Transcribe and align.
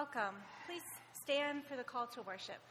Welcome. 0.00 0.36
Please 0.66 0.88
stand 1.12 1.62
for 1.62 1.76
the 1.76 1.84
call 1.84 2.06
to 2.06 2.22
worship. 2.22 2.62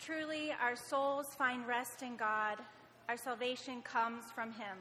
Truly, 0.00 0.54
our 0.58 0.76
souls 0.76 1.26
find 1.36 1.68
rest 1.68 2.00
in 2.02 2.16
God. 2.16 2.56
Our 3.06 3.18
salvation 3.18 3.82
comes 3.82 4.32
from 4.34 4.50
Him. 4.52 4.78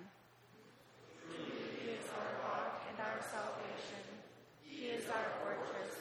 He 1.29 1.89
is 1.89 2.05
our 2.15 2.51
rock 2.51 2.81
and 2.89 2.97
our 3.01 3.21
salvation. 3.21 4.05
He 4.63 4.85
is 4.85 5.09
our 5.09 5.25
fortress. 5.43 5.93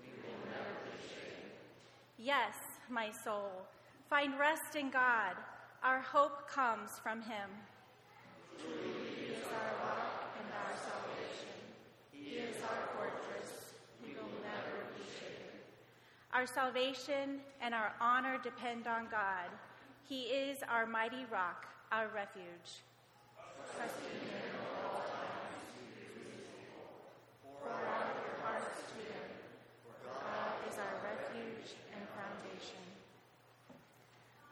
We 0.00 0.08
will 0.22 0.40
never 0.46 0.72
be. 0.86 2.24
Yes, 2.24 2.54
my 2.88 3.10
soul, 3.10 3.66
find 4.08 4.38
rest 4.38 4.74
in 4.74 4.88
God. 4.88 5.36
Our 5.82 6.00
hope 6.00 6.48
comes 6.48 6.92
from 7.02 7.20
Him. 7.20 7.50
Our 9.50 9.72
rock 9.86 10.34
and 10.38 10.48
our 10.54 10.74
salvation. 10.78 11.54
He 12.12 12.36
is 12.38 12.56
our 12.62 12.82
fortress. 12.96 13.74
We 14.02 14.14
will 14.14 14.30
never 14.42 14.86
be 14.96 15.04
shaken. 15.18 15.50
Our 16.32 16.46
salvation 16.46 17.40
and 17.60 17.74
our 17.74 17.92
honor 18.00 18.38
depend 18.42 18.86
on 18.86 19.08
God. 19.10 19.50
He 20.08 20.22
is 20.22 20.58
our 20.68 20.86
mighty 20.86 21.24
rock, 21.30 21.66
our 21.92 22.08
refuge. 22.14 22.82
Trust 23.76 23.94
in 24.10 24.28
Him 24.28 24.34
at 24.34 24.84
all 24.84 25.00
times. 25.06 25.70
Pour 27.42 27.70
out 27.70 28.14
your 28.18 28.36
hearts 28.42 28.82
to 28.90 28.98
Him, 28.98 29.28
God 30.04 30.52
is 30.68 30.76
our 30.78 30.96
refuge 31.06 31.74
and 31.94 32.02
foundation. 32.18 32.82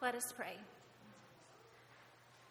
Let 0.01 0.15
us 0.15 0.33
pray. 0.33 0.57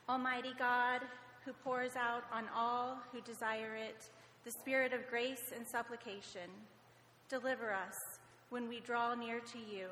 Almighty 0.10 0.54
God, 0.58 1.02
who 1.48 1.54
pours 1.64 1.96
out 1.96 2.26
on 2.34 2.44
all 2.54 2.98
who 3.14 3.22
desire 3.22 3.78
it 3.78 4.10
the 4.44 4.52
spirit 4.52 4.92
of 4.92 5.10
grace 5.10 5.54
and 5.56 5.66
supplication, 5.66 6.50
deliver 7.30 7.72
us 7.72 8.20
when 8.50 8.68
we 8.68 8.82
draw 8.82 9.16
near 9.16 9.40
to 9.40 9.58
you 9.58 9.88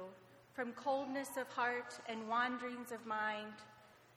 from 0.54 0.74
coldness 0.74 1.30
of 1.40 1.48
heart 1.48 1.98
and 2.10 2.28
wanderings 2.28 2.92
of 2.92 3.06
mind, 3.06 3.54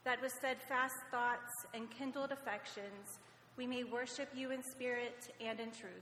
that 0.05 0.21
with 0.21 0.33
steadfast 0.33 0.97
thoughts 1.13 1.67
and 1.75 1.89
kindled 1.91 2.33
affections 2.33 3.21
we 3.57 3.67
may 3.67 3.85
worship 3.85 4.29
you 4.35 4.51
in 4.51 4.63
spirit 4.63 5.33
and 5.41 5.61
in 5.61 5.71
truth. 5.71 5.93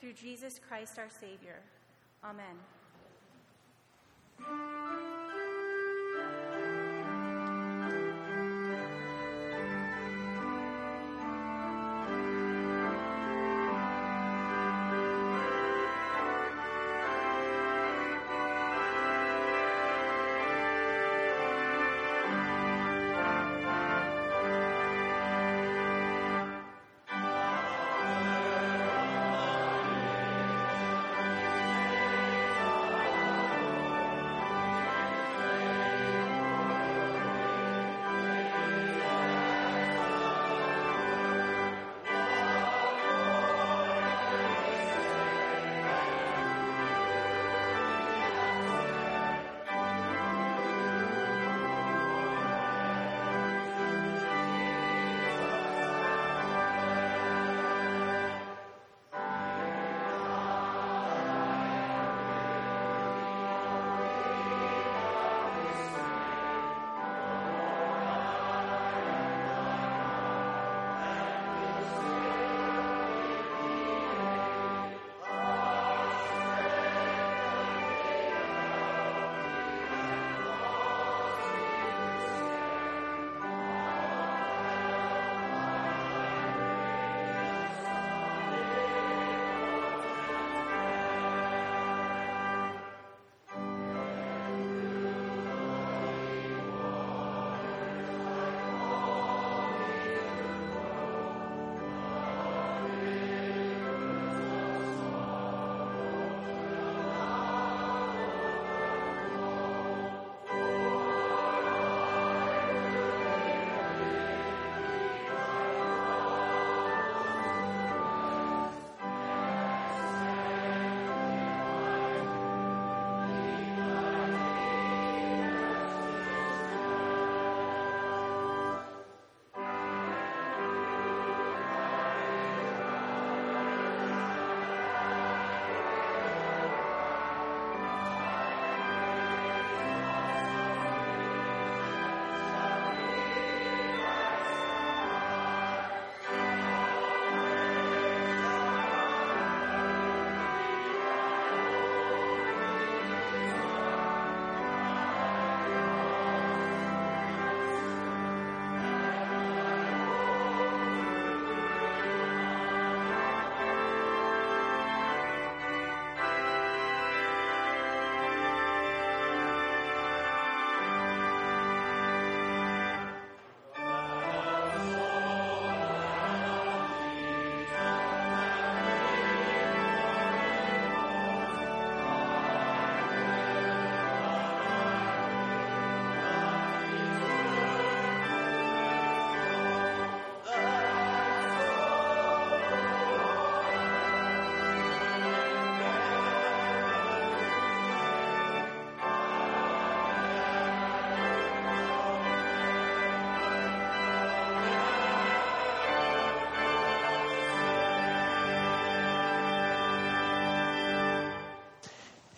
Through 0.00 0.14
Jesus 0.14 0.60
Christ 0.68 0.98
our 0.98 1.08
Savior. 1.10 1.60
Amen. 2.24 2.56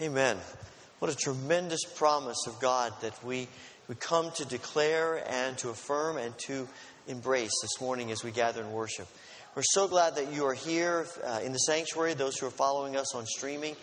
Amen. 0.02 0.36
What 0.98 1.12
a 1.12 1.16
tremendous 1.16 1.84
promise 1.84 2.48
of 2.48 2.58
God 2.58 2.92
that 3.02 3.24
we, 3.24 3.46
we 3.86 3.94
come 3.94 4.32
to 4.32 4.44
declare 4.44 5.22
and 5.30 5.56
to 5.58 5.68
affirm 5.68 6.16
and 6.16 6.36
to 6.46 6.66
embrace 7.06 7.52
this 7.62 7.80
morning 7.80 8.10
as 8.10 8.24
we 8.24 8.32
gather 8.32 8.60
in 8.60 8.72
worship. 8.72 9.06
We're 9.54 9.62
so 9.62 9.86
glad 9.86 10.16
that 10.16 10.32
you 10.32 10.46
are 10.46 10.54
here 10.54 11.06
uh, 11.22 11.42
in 11.44 11.52
the 11.52 11.58
sanctuary, 11.58 12.14
those 12.14 12.36
who 12.36 12.46
are 12.48 12.50
following 12.50 12.96
us 12.96 13.14
on 13.14 13.24
streaming. 13.24 13.76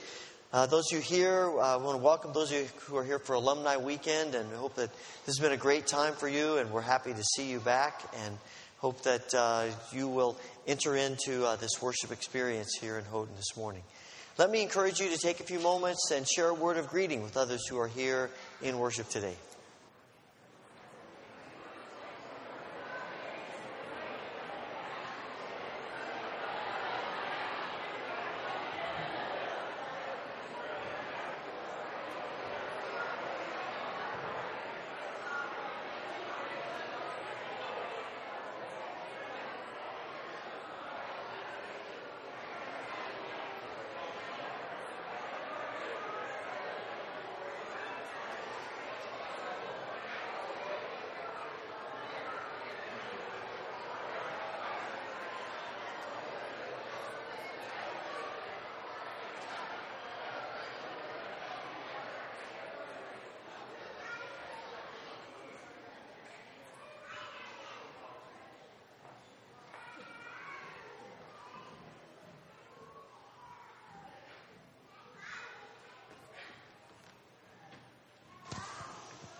Uh, 0.52 0.66
those 0.66 0.92
of 0.92 0.98
you 0.98 1.02
here, 1.02 1.46
uh, 1.48 1.80
want 1.80 1.98
to 1.98 2.04
welcome 2.04 2.34
those 2.34 2.52
of 2.52 2.58
you 2.58 2.68
who 2.88 2.98
are 2.98 3.06
here 3.06 3.20
for 3.20 3.36
Alumni 3.36 3.78
Weekend 3.78 4.36
and 4.36 4.52
hope 4.52 4.76
that 4.76 4.92
this 5.26 5.38
has 5.38 5.40
been 5.40 5.54
a 5.54 5.58
great 5.58 5.88
time 5.88 6.12
for 6.12 6.28
you 6.28 6.58
and 6.58 6.72
we're 6.72 6.82
happy 6.82 7.14
to 7.14 7.24
see 7.24 7.50
you 7.50 7.62
back 7.62 8.04
and 8.26 8.38
hope 8.80 9.02
that 9.04 9.34
uh, 9.34 9.68
you 9.94 10.10
will 10.10 10.38
enter 10.68 10.98
into 10.98 11.46
uh, 11.46 11.56
this 11.56 11.82
worship 11.82 12.12
experience 12.12 12.78
here 12.82 12.98
in 12.98 13.06
Houghton 13.06 13.34
this 13.38 13.56
morning. 13.56 13.84
Let 14.38 14.50
me 14.50 14.62
encourage 14.62 15.00
you 15.00 15.10
to 15.10 15.18
take 15.18 15.40
a 15.40 15.44
few 15.44 15.60
moments 15.60 16.12
and 16.12 16.28
share 16.28 16.48
a 16.48 16.54
word 16.54 16.78
of 16.78 16.88
greeting 16.88 17.22
with 17.22 17.36
others 17.38 17.68
who 17.68 17.78
are 17.80 17.88
here 17.88 18.30
in 18.62 18.80
worship 18.80 19.10
today. 19.10 19.36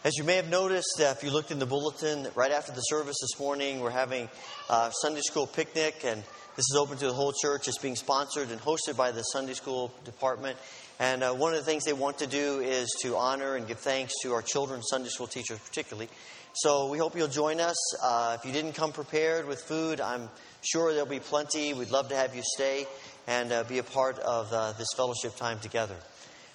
As 0.04 0.18
you 0.18 0.24
may 0.24 0.38
have 0.38 0.50
noticed, 0.50 1.00
uh, 1.00 1.14
if 1.16 1.24
you 1.24 1.30
looked 1.30 1.52
in 1.52 1.60
the 1.60 1.68
bulletin, 1.68 2.28
right 2.34 2.52
after 2.52 2.72
the 2.72 2.82
service 2.82 3.18
this 3.22 3.40
morning, 3.40 3.82
we're 3.82 3.92
having 3.92 4.30
a 4.68 4.92
Sunday 5.00 5.22
school 5.22 5.46
picnic, 5.46 6.02
and 6.04 6.24
this 6.56 6.66
is 6.72 6.76
open 6.76 6.98
to 6.98 7.06
the 7.06 7.14
whole 7.14 7.32
church. 7.40 7.68
It's 7.68 7.78
being 7.78 7.96
sponsored 7.96 8.50
and 8.50 8.60
hosted 8.60 8.98
by 8.98 9.12
the 9.12 9.22
Sunday 9.22 9.54
school 9.54 9.94
department. 10.04 10.58
And 11.00 11.22
uh, 11.22 11.34
one 11.34 11.54
of 11.54 11.60
the 11.60 11.66
things 11.66 11.84
they 11.84 11.94
want 11.94 12.18
to 12.18 12.26
do 12.26 12.62
is 12.62 12.90
to 13.04 13.16
honor 13.16 13.56
and 13.56 13.68
give 13.68 13.78
thanks 13.78 14.14
to 14.24 14.34
our 14.34 14.42
children's 14.42 14.88
Sunday 14.90 15.10
school 15.10 15.28
teachers, 15.28 15.60
particularly. 15.60 16.10
So 16.56 16.90
we 16.90 16.98
hope 16.98 17.16
you'll 17.16 17.28
join 17.28 17.62
us. 17.62 17.78
Uh, 18.02 18.38
if 18.40 18.44
you 18.44 18.52
didn't 18.52 18.74
come 18.74 18.94
prepared 18.94 19.48
with 19.48 19.62
food, 19.62 20.02
I'm 20.02 20.30
sure 20.64 20.94
there'll 20.94 21.06
be 21.06 21.20
plenty. 21.20 21.76
We'd 21.76 21.92
love 21.92 22.10
to 22.10 22.16
have 22.16 22.36
you 22.36 22.42
stay 22.56 22.88
and 23.28 23.52
uh, 23.52 23.66
be 23.66 23.78
a 23.78 23.84
part 23.84 24.18
of 24.18 24.52
uh, 24.52 24.72
this 24.80 24.88
fellowship 24.98 25.36
time 25.36 25.60
together. 25.60 25.96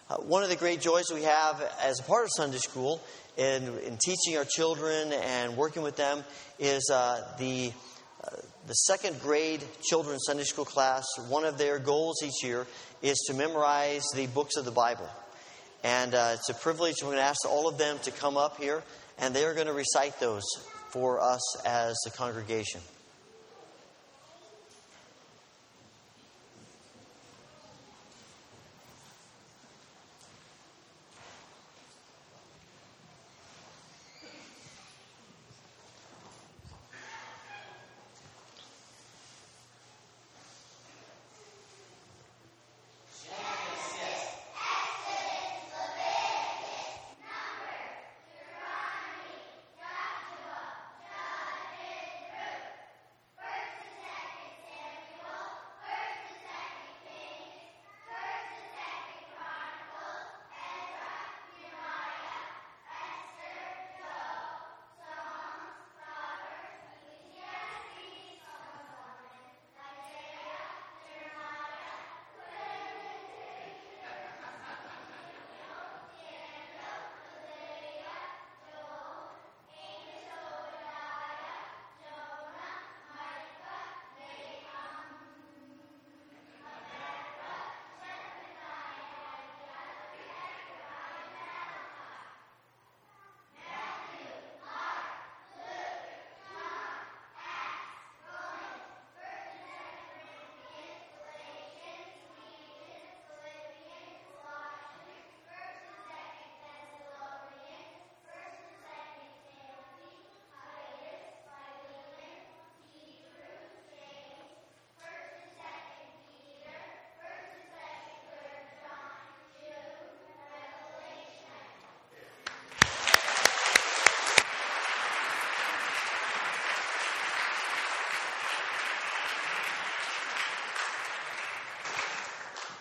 Uh, 0.08 0.18
one 0.18 0.44
of 0.44 0.48
the 0.48 0.54
great 0.54 0.80
joys 0.80 1.06
we 1.12 1.25
have 1.25 1.60
as 1.82 1.98
a 1.98 2.02
part 2.04 2.22
of 2.22 2.30
Sunday 2.36 2.58
school 2.58 3.02
in, 3.36 3.64
in 3.80 3.96
teaching 3.96 4.36
our 4.36 4.44
children 4.44 5.12
and 5.12 5.56
working 5.56 5.82
with 5.82 5.96
them 5.96 6.22
is 6.60 6.88
uh, 6.92 7.26
the, 7.40 7.72
uh, 8.22 8.36
the 8.68 8.75
second 8.75 9.20
grade 9.20 9.64
children's 9.82 10.22
Sunday 10.25 10.44
school 10.44 10.64
class. 10.64 11.04
One 11.28 11.44
of 11.44 11.58
their 11.58 11.80
goals 11.80 12.22
each 12.25 12.44
year 12.44 12.68
is 13.02 13.16
to 13.26 13.34
memorize 13.34 14.04
the 14.14 14.28
books 14.28 14.56
of 14.56 14.64
the 14.64 14.70
Bible. 14.70 15.10
And 15.82 16.14
uh, 16.14 16.34
it's 16.34 16.50
a 16.50 16.54
privilege. 16.54 16.94
We're 17.02 17.08
going 17.08 17.18
to 17.18 17.25
ask 17.25 17.44
all 17.44 17.66
of 17.66 17.76
them 17.76 17.98
to 18.04 18.12
come 18.12 18.36
up 18.36 18.58
here, 18.58 18.84
and 19.18 19.34
they 19.34 19.44
are 19.44 19.54
going 19.54 19.66
to 19.66 19.72
recite 19.72 20.20
those 20.20 20.44
for 20.90 21.20
us 21.20 21.66
as 21.66 21.96
a 22.06 22.10
congregation. 22.10 22.80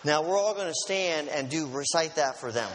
Now 0.06 0.22
we're 0.22 0.38
all 0.38 0.54
going 0.54 0.68
to 0.68 0.74
stand 0.86 1.30
and 1.30 1.50
do 1.50 1.66
recite 1.66 2.18
that 2.18 2.38
for 2.38 2.52
them. 2.52 2.70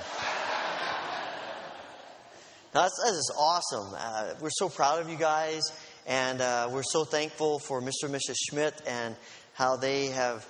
Now 2.74 2.82
that's, 2.82 3.00
that 3.04 3.12
is 3.12 3.32
awesome. 3.38 3.94
Uh, 3.96 4.34
we're 4.40 4.50
so 4.50 4.68
proud 4.68 5.00
of 5.00 5.08
you 5.08 5.16
guys, 5.16 5.62
and 6.08 6.40
uh, 6.40 6.68
we're 6.72 6.82
so 6.82 7.04
thankful 7.04 7.60
for 7.60 7.80
Mr. 7.80 8.06
and 8.06 8.14
Mrs. 8.16 8.34
Schmidt 8.36 8.82
and 8.84 9.14
how 9.52 9.76
they 9.76 10.06
have 10.06 10.44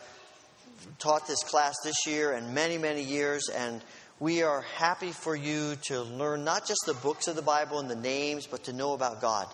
taught 0.99 1.27
this 1.27 1.43
class 1.43 1.75
this 1.85 2.07
year 2.07 2.33
and 2.33 2.55
many, 2.55 2.79
many 2.79 3.03
years. 3.03 3.51
And 3.55 3.83
we 4.19 4.43
are 4.43 4.63
happy 4.63 5.13
for 5.13 5.37
you 5.37 5.77
to 5.89 6.01
learn 6.01 6.45
not 6.45 6.67
just 6.67 6.81
the 6.87 6.95
books 6.95 7.29
of 7.29 7.37
the 7.37 7.43
Bible 7.43 7.79
and 7.79 7.91
the 7.91 7.97
names, 7.97 8.47
but 8.47 8.65
to 8.65 8.73
know 8.73 8.95
about 8.95 9.21
God. 9.21 9.49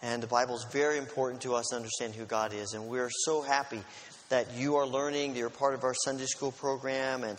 And 0.00 0.22
the 0.22 0.28
Bible 0.28 0.54
is 0.54 0.66
very 0.72 0.96
important 0.96 1.42
to 1.42 1.54
us 1.56 1.66
to 1.72 1.76
understand 1.76 2.14
who 2.14 2.24
God 2.24 2.54
is. 2.54 2.72
And 2.72 2.88
we're 2.88 3.10
so 3.10 3.42
happy 3.42 3.82
that 4.30 4.54
you 4.54 4.76
are 4.76 4.86
learning, 4.86 5.32
that 5.32 5.38
you're 5.38 5.50
part 5.50 5.74
of 5.74 5.84
our 5.84 5.94
Sunday 5.94 6.26
school 6.26 6.52
program, 6.52 7.24
and 7.24 7.36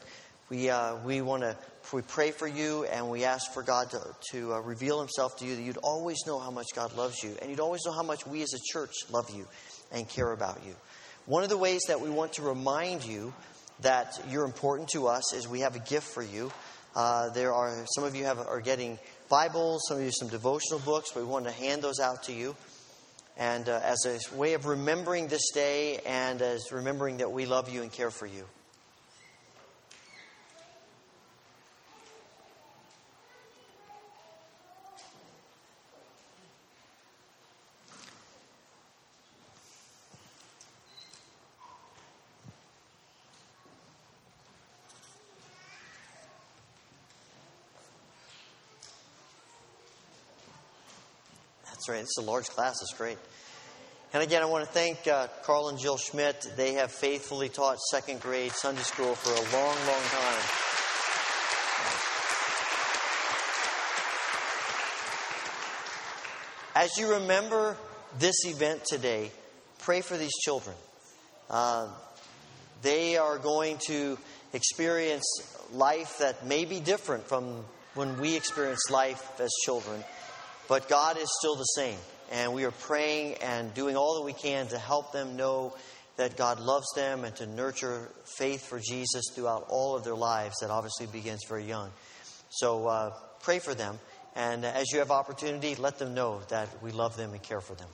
we, 0.49 0.69
uh, 0.69 0.97
we 0.97 1.21
want 1.21 1.41
to 1.41 1.57
we 1.93 2.01
pray 2.01 2.31
for 2.31 2.47
you 2.47 2.85
and 2.85 3.09
we 3.09 3.25
ask 3.25 3.51
for 3.53 3.63
God 3.63 3.89
to, 3.91 4.01
to 4.31 4.53
uh, 4.53 4.59
reveal 4.59 4.99
Himself 4.99 5.37
to 5.37 5.45
you, 5.45 5.55
that 5.55 5.61
you'd 5.61 5.77
always 5.77 6.17
know 6.25 6.39
how 6.39 6.51
much 6.51 6.67
God 6.75 6.95
loves 6.95 7.21
you, 7.23 7.35
and 7.41 7.49
you'd 7.49 7.59
always 7.59 7.81
know 7.85 7.91
how 7.91 8.03
much 8.03 8.25
we 8.25 8.41
as 8.43 8.53
a 8.53 8.59
church 8.71 8.93
love 9.09 9.29
you 9.35 9.47
and 9.91 10.07
care 10.07 10.31
about 10.31 10.59
you. 10.65 10.75
One 11.25 11.43
of 11.43 11.49
the 11.49 11.57
ways 11.57 11.81
that 11.87 11.99
we 11.99 12.09
want 12.09 12.33
to 12.33 12.43
remind 12.43 13.03
you 13.03 13.33
that 13.81 14.21
you're 14.29 14.45
important 14.45 14.89
to 14.89 15.07
us 15.07 15.33
is 15.33 15.47
we 15.47 15.61
have 15.61 15.75
a 15.75 15.79
gift 15.79 16.07
for 16.07 16.23
you. 16.23 16.51
Uh, 16.95 17.29
there 17.29 17.53
are 17.53 17.85
some 17.95 18.03
of 18.03 18.15
you 18.15 18.25
have, 18.25 18.39
are 18.39 18.61
getting 18.61 18.99
Bibles, 19.29 19.83
some 19.87 19.97
of 19.97 20.03
you 20.03 20.11
some 20.11 20.27
devotional 20.27 20.79
books, 20.79 21.11
but 21.13 21.21
we 21.21 21.29
want 21.29 21.45
to 21.45 21.51
hand 21.51 21.81
those 21.81 21.99
out 21.99 22.23
to 22.23 22.33
you. 22.33 22.55
And 23.37 23.69
uh, 23.69 23.79
as 23.83 24.05
a 24.05 24.35
way 24.35 24.53
of 24.53 24.65
remembering 24.65 25.27
this 25.27 25.51
day 25.51 25.99
and 26.05 26.41
as 26.41 26.71
remembering 26.71 27.17
that 27.17 27.31
we 27.31 27.45
love 27.45 27.69
you 27.69 27.81
and 27.81 27.91
care 27.91 28.11
for 28.11 28.25
you. 28.25 28.45
It's 51.99 52.17
a 52.17 52.21
large 52.21 52.47
class. 52.47 52.81
It's 52.81 52.93
great. 52.93 53.17
And 54.13 54.23
again, 54.23 54.41
I 54.41 54.45
want 54.45 54.65
to 54.65 54.71
thank 54.71 55.07
uh, 55.07 55.27
Carl 55.43 55.69
and 55.69 55.79
Jill 55.79 55.97
Schmidt. 55.97 56.45
They 56.55 56.73
have 56.73 56.91
faithfully 56.91 57.49
taught 57.49 57.79
second 57.91 58.21
grade 58.21 58.51
Sunday 58.51 58.81
school 58.81 59.15
for 59.15 59.31
a 59.31 59.41
long, 59.55 59.75
long 59.87 60.03
time. 60.11 60.61
As 66.73 66.97
you 66.97 67.13
remember 67.15 67.77
this 68.19 68.45
event 68.45 68.85
today, 68.85 69.31
pray 69.79 70.01
for 70.01 70.17
these 70.17 70.33
children. 70.43 70.75
Uh, 71.49 71.89
they 72.81 73.17
are 73.17 73.37
going 73.37 73.77
to 73.87 74.17
experience 74.53 75.25
life 75.73 76.19
that 76.19 76.45
may 76.45 76.65
be 76.65 76.79
different 76.79 77.27
from 77.27 77.63
when 77.93 78.19
we 78.19 78.35
experienced 78.35 78.89
life 78.89 79.39
as 79.39 79.51
children. 79.65 80.03
But 80.67 80.87
God 80.89 81.17
is 81.17 81.29
still 81.39 81.55
the 81.55 81.63
same. 81.63 81.97
And 82.31 82.53
we 82.53 82.63
are 82.63 82.71
praying 82.71 83.35
and 83.41 83.73
doing 83.73 83.97
all 83.97 84.15
that 84.15 84.25
we 84.25 84.33
can 84.33 84.67
to 84.67 84.77
help 84.77 85.11
them 85.11 85.35
know 85.35 85.75
that 86.15 86.37
God 86.37 86.59
loves 86.59 86.87
them 86.95 87.25
and 87.25 87.35
to 87.37 87.45
nurture 87.45 88.09
faith 88.37 88.65
for 88.67 88.79
Jesus 88.79 89.23
throughout 89.33 89.65
all 89.69 89.95
of 89.95 90.03
their 90.03 90.15
lives. 90.15 90.55
That 90.61 90.69
obviously 90.69 91.07
begins 91.07 91.41
very 91.47 91.65
young. 91.65 91.91
So 92.49 92.87
uh, 92.87 93.13
pray 93.41 93.59
for 93.59 93.73
them. 93.73 93.99
And 94.35 94.63
as 94.63 94.91
you 94.93 94.99
have 94.99 95.11
opportunity, 95.11 95.75
let 95.75 95.99
them 95.99 96.13
know 96.13 96.41
that 96.49 96.69
we 96.81 96.91
love 96.91 97.17
them 97.17 97.31
and 97.33 97.41
care 97.41 97.59
for 97.59 97.75
them. 97.75 97.89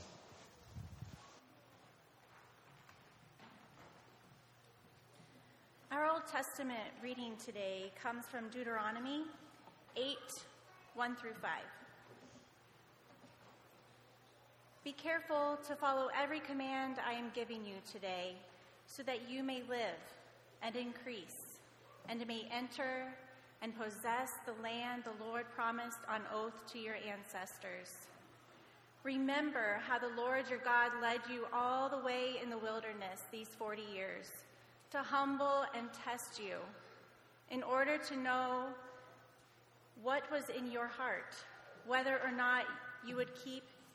Our 5.92 6.06
Old 6.06 6.28
Testament 6.32 6.80
reading 7.02 7.34
today 7.44 7.92
comes 8.02 8.26
from 8.30 8.50
Deuteronomy 8.50 9.24
8 9.96 10.16
1 10.94 11.16
through 11.16 11.34
5. 11.42 11.50
Be 14.88 14.94
careful 14.94 15.60
to 15.68 15.76
follow 15.76 16.08
every 16.18 16.40
command 16.40 16.96
I 17.06 17.12
am 17.12 17.30
giving 17.36 17.66
you 17.66 17.76
today, 17.92 18.36
so 18.86 19.04
that 19.04 19.30
you 19.30 19.44
may 19.44 19.62
live 19.68 20.00
and 20.64 20.78
increase, 20.78 21.60
and 22.08 22.26
may 22.26 22.48
enter 22.50 23.14
and 23.62 23.78
possess 23.78 24.30
the 24.46 24.54
land 24.64 25.04
the 25.04 25.26
Lord 25.26 25.44
promised 25.54 25.98
on 26.08 26.22
oath 26.34 26.54
to 26.72 26.80
your 26.80 26.96
ancestors. 27.06 28.08
Remember 29.04 29.82
how 29.86 30.00
the 30.00 30.16
Lord 30.16 30.50
your 30.50 30.60
God 30.60 30.94
led 31.02 31.20
you 31.30 31.48
all 31.54 31.90
the 31.90 32.00
way 32.00 32.36
in 32.42 32.50
the 32.50 32.58
wilderness 32.58 33.24
these 33.30 33.50
40 33.60 33.82
years 33.94 34.28
to 34.92 35.00
humble 35.00 35.66
and 35.78 35.90
test 35.92 36.40
you 36.40 36.60
in 37.52 37.62
order 37.62 37.98
to 38.08 38.16
know 38.16 38.68
what 40.02 40.32
was 40.32 40.44
in 40.58 40.72
your 40.72 40.88
heart, 40.88 41.36
whether 41.86 42.22
or 42.24 42.32
not 42.32 42.64
you 43.06 43.18
would 43.18 43.36
keep 43.44 43.64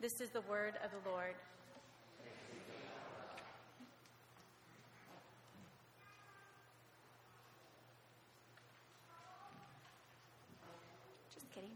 This 0.00 0.20
is 0.20 0.30
the 0.30 0.42
word 0.42 0.74
of 0.84 0.92
the 0.92 1.10
Lord. 1.10 1.34
Just 11.34 11.52
kidding. 11.52 11.70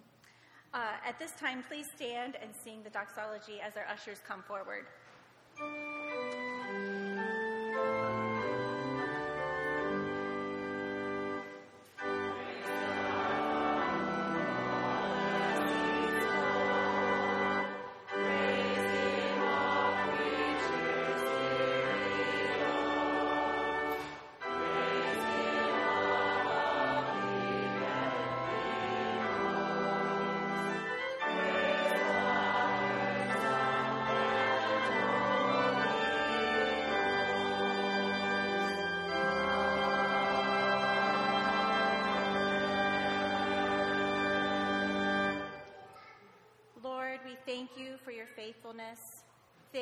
Uh, 0.72 0.92
at 1.04 1.18
this 1.18 1.32
time, 1.32 1.64
please 1.66 1.88
stand 1.96 2.36
and 2.40 2.52
sing 2.54 2.84
the 2.84 2.90
doxology 2.90 3.60
as 3.60 3.76
our 3.76 3.86
ushers 3.92 4.20
come 4.24 4.44
forward. 4.44 4.86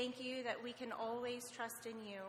Thank 0.00 0.24
you 0.24 0.42
that 0.44 0.56
we 0.64 0.72
can 0.72 0.92
always 0.92 1.50
trust 1.54 1.84
in 1.84 1.92
you. 2.08 2.22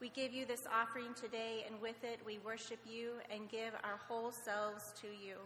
We 0.00 0.08
give 0.08 0.34
you 0.34 0.44
this 0.44 0.66
offering 0.66 1.14
today, 1.14 1.64
and 1.64 1.80
with 1.80 2.02
it 2.02 2.18
we 2.26 2.40
worship 2.44 2.80
you 2.84 3.12
and 3.30 3.48
give 3.48 3.74
our 3.84 4.00
whole 4.08 4.32
selves 4.32 4.92
to 5.02 5.06
you. 5.06 5.36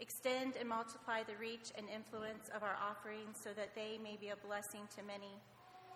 Extend 0.00 0.54
and 0.58 0.68
multiply 0.68 1.22
the 1.22 1.36
reach 1.38 1.70
and 1.78 1.86
influence 1.88 2.50
of 2.52 2.64
our 2.64 2.76
offerings 2.82 3.38
so 3.40 3.50
that 3.54 3.76
they 3.76 3.96
may 4.02 4.18
be 4.20 4.30
a 4.30 4.36
blessing 4.44 4.80
to 4.96 5.04
many. 5.04 5.38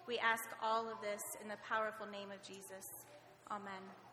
We 0.07 0.21
ask 0.21 0.45
all 0.63 0.89
of 0.89 1.01
this 1.03 1.37
in 1.43 1.49
the 1.49 1.59
powerful 1.69 2.07
name 2.07 2.31
of 2.31 2.41
Jesus. 2.47 2.87
Amen. 3.51 4.06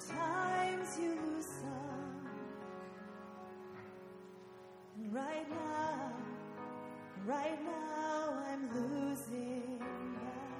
Sometimes 0.00 0.98
you 0.98 1.10
lose 1.10 1.46
some. 1.46 2.26
And 4.96 5.14
right 5.14 5.48
now, 5.48 6.12
right 7.26 7.64
now 7.64 8.44
I'm 8.48 8.68
losing 8.74 9.78
that. 9.78 10.50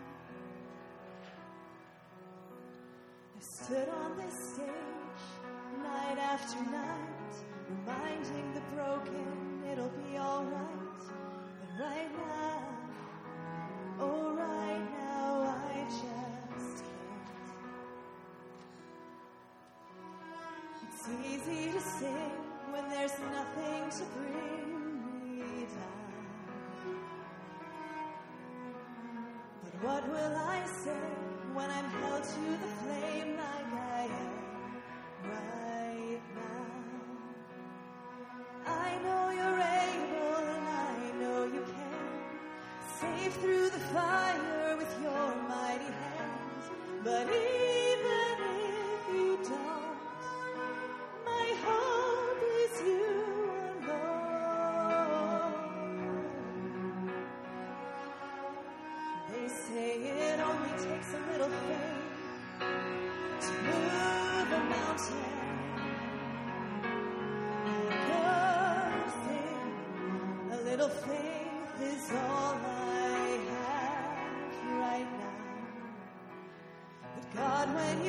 I 3.36 3.40
stood 3.40 3.88
on 3.88 4.16
this 4.18 4.54
stage 4.54 5.24
night 5.82 6.18
after 6.18 6.70
night, 6.70 7.34
reminding 7.70 8.54
the 8.54 8.60
broken 8.76 9.64
it'll 9.72 9.88
be 9.88 10.16
alright. 10.16 11.04
But 11.60 11.84
right 11.84 12.12
now, 12.16 12.63
easy 21.46 21.72
to 21.72 21.80
sing 21.80 22.30
when 22.70 22.88
there's 22.90 23.12
nothing 23.32 23.90
to 23.90 24.04
bring 24.16 25.38
me 25.38 25.66
down. 25.66 26.96
But 29.62 29.84
what 29.84 30.08
will 30.08 30.36
I 30.36 30.64
say 30.84 31.04
when 31.52 31.70
I'm 31.70 31.90
held 32.00 32.24
to 32.24 32.40
the 32.64 32.70
flame 32.82 33.36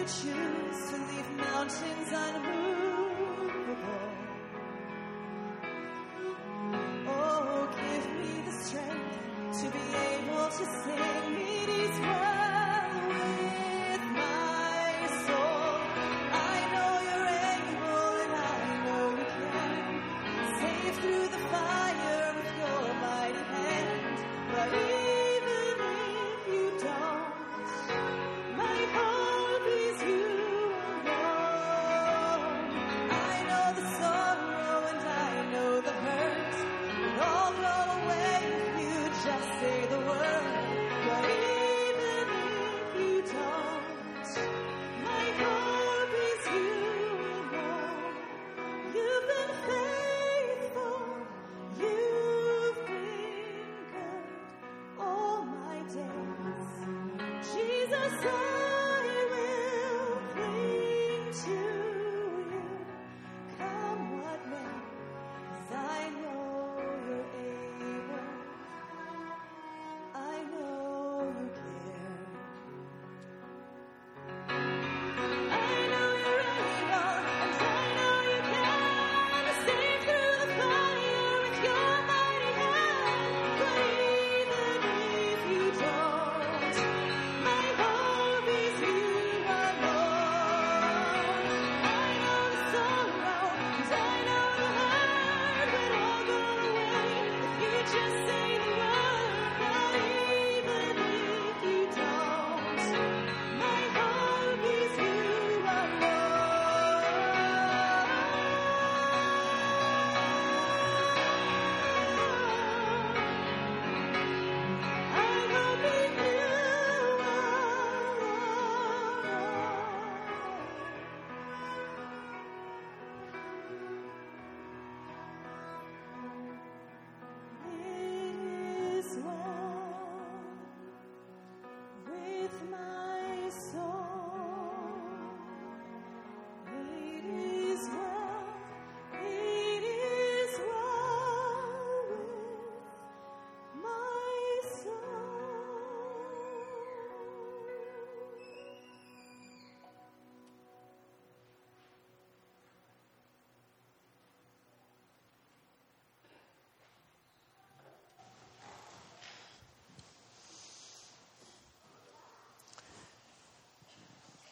choose 0.07 0.89
to 0.91 0.97
leave. 1.09 1.14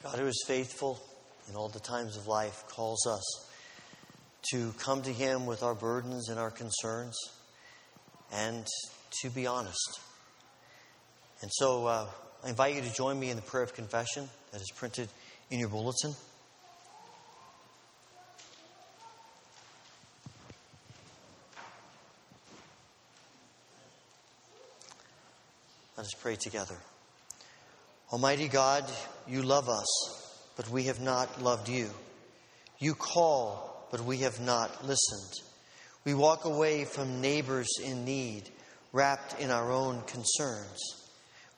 God, 0.04 0.20
who 0.20 0.28
is 0.28 0.44
faithful 0.46 1.00
in 1.50 1.56
all 1.56 1.70
the 1.70 1.80
times 1.80 2.18
of 2.18 2.28
life, 2.28 2.66
calls 2.68 3.08
us 3.08 3.24
to 4.52 4.74
come 4.78 5.02
to 5.02 5.14
Him 5.14 5.46
with 5.46 5.64
our 5.64 5.74
burdens 5.74 6.28
and 6.28 6.38
our 6.38 6.52
concerns 6.52 7.18
and 8.34 8.68
to 9.22 9.30
be 9.30 9.48
honest. 9.48 10.02
And 11.42 11.50
so 11.54 11.86
uh, 11.86 12.08
I 12.44 12.50
invite 12.50 12.76
you 12.76 12.82
to 12.82 12.94
join 12.94 13.18
me 13.18 13.30
in 13.30 13.38
the 13.38 13.42
prayer 13.42 13.64
of 13.64 13.74
confession 13.74 14.28
that 14.52 14.60
is 14.60 14.70
printed 14.76 15.08
in 15.50 15.60
your 15.62 15.70
bulletin. 15.70 16.14
Let 25.96 26.08
us 26.08 26.14
pray 26.20 26.36
together. 26.36 26.76
Almighty 28.12 28.50
God, 28.50 28.84
you 29.28 29.42
love 29.42 29.70
us, 29.70 29.88
but 30.56 30.70
we 30.70 30.84
have 30.84 31.02
not 31.02 31.42
loved 31.42 31.70
you. 31.70 31.90
You 32.80 32.96
call, 32.96 33.88
but 33.92 34.02
we 34.02 34.18
have 34.20 34.40
not 34.40 34.86
listened. 34.86 35.34
We 36.06 36.14
walk 36.14 36.46
away 36.46 36.86
from 36.86 37.22
neighbors 37.22 37.70
in 37.84 38.04
need, 38.04 38.50
wrapped 38.92 39.40
in 39.40 39.52
our 39.52 39.72
own 39.72 40.02
concerns. 40.02 40.80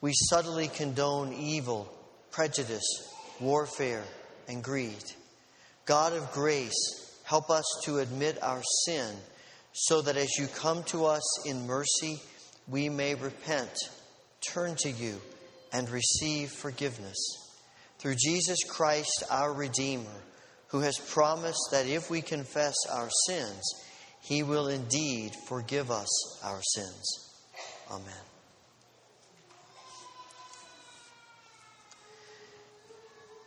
We 0.00 0.12
subtly 0.14 0.68
condone 0.68 1.32
evil, 1.32 1.92
prejudice, 2.30 2.86
warfare, 3.40 4.04
and 4.48 4.62
greed. 4.62 5.02
God 5.84 6.12
of 6.12 6.32
grace, 6.32 7.20
help 7.24 7.50
us 7.50 7.64
to 7.84 7.98
admit 7.98 8.42
our 8.42 8.62
sin 8.84 9.16
so 9.72 10.02
that 10.02 10.16
as 10.16 10.38
you 10.38 10.46
come 10.46 10.82
to 10.84 11.06
us 11.06 11.46
in 11.46 11.66
mercy, 11.66 12.20
we 12.68 12.88
may 12.88 13.14
repent, 13.14 13.76
turn 14.40 14.74
to 14.78 14.90
you, 14.90 15.20
and 15.72 15.88
receive 15.90 16.50
forgiveness. 16.50 17.45
Through 17.98 18.16
Jesus 18.16 18.58
Christ, 18.68 19.24
our 19.30 19.52
Redeemer, 19.52 20.22
who 20.68 20.80
has 20.80 20.98
promised 20.98 21.68
that 21.72 21.86
if 21.86 22.10
we 22.10 22.20
confess 22.20 22.74
our 22.90 23.08
sins, 23.26 23.62
he 24.20 24.42
will 24.42 24.68
indeed 24.68 25.32
forgive 25.48 25.90
us 25.90 26.44
our 26.44 26.60
sins. 26.62 27.32
Amen. 27.90 28.12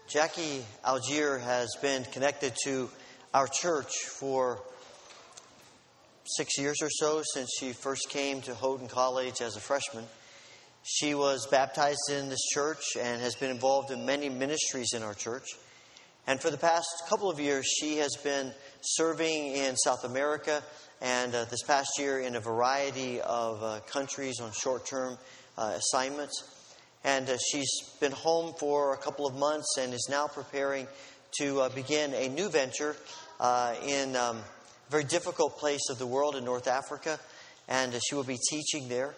Jackie 0.07 0.65
Algier 0.83 1.37
has 1.37 1.75
been 1.83 2.03
connected 2.05 2.53
to 2.63 2.89
our 3.31 3.47
church 3.47 3.91
for 4.07 4.59
six 6.25 6.57
years 6.57 6.77
or 6.81 6.89
so 6.89 7.21
since 7.33 7.49
she 7.59 7.73
first 7.73 8.09
came 8.09 8.41
to 8.41 8.55
Houghton 8.55 8.87
College 8.87 9.41
as 9.41 9.55
a 9.55 9.59
freshman. 9.59 10.05
She 10.91 11.13
was 11.13 11.45
baptized 11.45 12.09
in 12.11 12.29
this 12.29 12.41
church 12.51 12.81
and 12.99 13.21
has 13.21 13.35
been 13.35 13.51
involved 13.51 13.91
in 13.91 14.07
many 14.07 14.27
ministries 14.27 14.93
in 14.95 15.03
our 15.03 15.13
church. 15.13 15.45
And 16.25 16.41
for 16.41 16.49
the 16.49 16.57
past 16.57 16.87
couple 17.07 17.29
of 17.29 17.39
years, 17.39 17.67
she 17.67 17.97
has 17.97 18.15
been 18.23 18.51
serving 18.81 19.53
in 19.53 19.77
South 19.77 20.03
America 20.03 20.63
and 20.99 21.35
uh, 21.35 21.45
this 21.45 21.61
past 21.61 21.89
year 21.99 22.19
in 22.19 22.35
a 22.35 22.39
variety 22.39 23.21
of 23.21 23.61
uh, 23.61 23.79
countries 23.81 24.39
on 24.39 24.51
short 24.51 24.87
term 24.87 25.19
uh, 25.59 25.77
assignments. 25.77 26.43
And 27.03 27.29
uh, 27.29 27.37
she's 27.51 27.69
been 27.99 28.11
home 28.11 28.55
for 28.59 28.95
a 28.95 28.97
couple 28.97 29.27
of 29.27 29.35
months 29.35 29.77
and 29.79 29.93
is 29.93 30.07
now 30.09 30.27
preparing 30.27 30.87
to 31.39 31.61
uh, 31.61 31.69
begin 31.69 32.15
a 32.15 32.29
new 32.29 32.49
venture 32.49 32.95
uh, 33.39 33.75
in 33.85 34.15
um, 34.15 34.37
a 34.37 34.91
very 34.91 35.03
difficult 35.03 35.59
place 35.59 35.87
of 35.91 35.99
the 35.99 36.07
world 36.07 36.35
in 36.35 36.43
North 36.43 36.67
Africa. 36.67 37.19
And 37.67 37.93
she 38.09 38.15
will 38.15 38.23
be 38.23 38.39
teaching 38.49 38.89
there. 38.89 39.13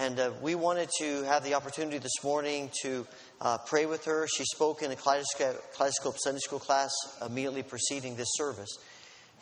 And 0.00 0.18
uh, 0.18 0.30
we 0.40 0.54
wanted 0.54 0.88
to 1.00 1.24
have 1.24 1.44
the 1.44 1.52
opportunity 1.52 1.98
this 1.98 2.24
morning 2.24 2.70
to 2.80 3.06
uh, 3.38 3.58
pray 3.58 3.84
with 3.84 4.06
her. 4.06 4.26
She 4.34 4.44
spoke 4.46 4.80
in 4.80 4.90
a 4.90 4.96
Kaleidoscope, 4.96 6.16
Sunday 6.16 6.38
School 6.38 6.58
class 6.58 6.90
immediately 7.20 7.62
preceding 7.62 8.16
this 8.16 8.30
service. 8.32 8.78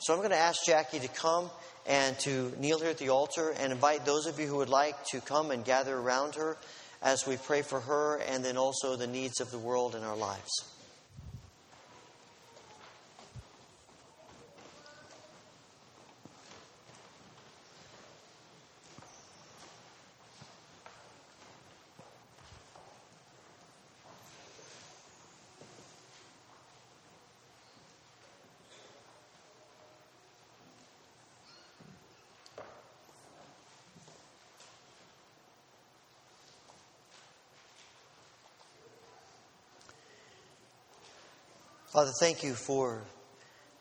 So 0.00 0.12
I'm 0.12 0.18
going 0.18 0.32
to 0.32 0.36
ask 0.36 0.58
Jackie 0.66 0.98
to 0.98 1.06
come 1.06 1.48
and 1.86 2.18
to 2.18 2.52
kneel 2.58 2.80
here 2.80 2.88
at 2.88 2.98
the 2.98 3.10
altar 3.10 3.54
and 3.56 3.72
invite 3.72 4.04
those 4.04 4.26
of 4.26 4.40
you 4.40 4.48
who 4.48 4.56
would 4.56 4.68
like 4.68 4.96
to 5.12 5.20
come 5.20 5.52
and 5.52 5.64
gather 5.64 5.96
around 5.96 6.34
her 6.34 6.56
as 7.02 7.24
we 7.24 7.36
pray 7.36 7.62
for 7.62 7.78
her 7.78 8.16
and 8.16 8.44
then 8.44 8.56
also 8.56 8.96
the 8.96 9.06
needs 9.06 9.40
of 9.40 9.52
the 9.52 9.58
world 9.60 9.94
in 9.94 10.02
our 10.02 10.16
lives. 10.16 10.50
Father, 41.92 42.10
thank 42.20 42.42
you 42.42 42.52
for 42.52 43.02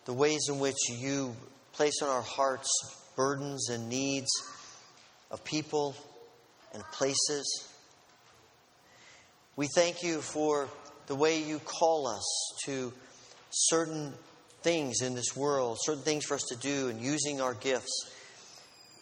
the 0.05 0.13
ways 0.13 0.47
in 0.47 0.59
which 0.59 0.77
you 0.89 1.35
place 1.73 2.01
on 2.01 2.07
our 2.07 2.21
hearts 2.21 2.69
burdens 3.17 3.67
and 3.69 3.89
needs 3.89 4.29
of 5.29 5.43
people 5.43 5.93
and 6.73 6.81
places. 6.93 7.67
We 9.57 9.67
thank 9.75 10.03
you 10.03 10.21
for 10.21 10.69
the 11.07 11.15
way 11.15 11.43
you 11.43 11.59
call 11.59 12.07
us 12.07 12.23
to 12.63 12.93
certain 13.49 14.13
things 14.61 15.01
in 15.01 15.13
this 15.13 15.35
world, 15.35 15.77
certain 15.81 16.03
things 16.03 16.23
for 16.23 16.35
us 16.35 16.45
to 16.47 16.55
do, 16.55 16.87
and 16.87 17.01
using 17.01 17.41
our 17.41 17.55
gifts. 17.55 18.09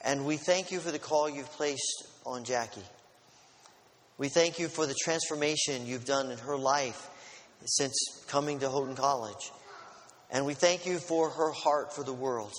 And 0.04 0.26
we 0.26 0.38
thank 0.38 0.72
you 0.72 0.80
for 0.80 0.92
the 0.92 0.98
call 0.98 1.30
you've 1.30 1.52
placed 1.52 2.08
on 2.26 2.44
Jackie. 2.44 2.82
We 4.18 4.30
thank 4.30 4.58
you 4.58 4.68
for 4.68 4.88
the 4.88 4.96
transformation 5.04 5.86
you've 5.86 6.06
done 6.06 6.32
in 6.32 6.40
her 6.40 6.58
life 6.58 7.12
since 7.66 8.24
coming 8.28 8.60
to 8.60 8.70
Houghton 8.70 8.96
College. 8.96 9.52
And 10.32 10.46
we 10.46 10.54
thank 10.54 10.86
you 10.86 11.00
for 11.00 11.30
her 11.30 11.52
heart 11.52 11.94
for 11.94 12.04
the 12.04 12.14
world. 12.14 12.54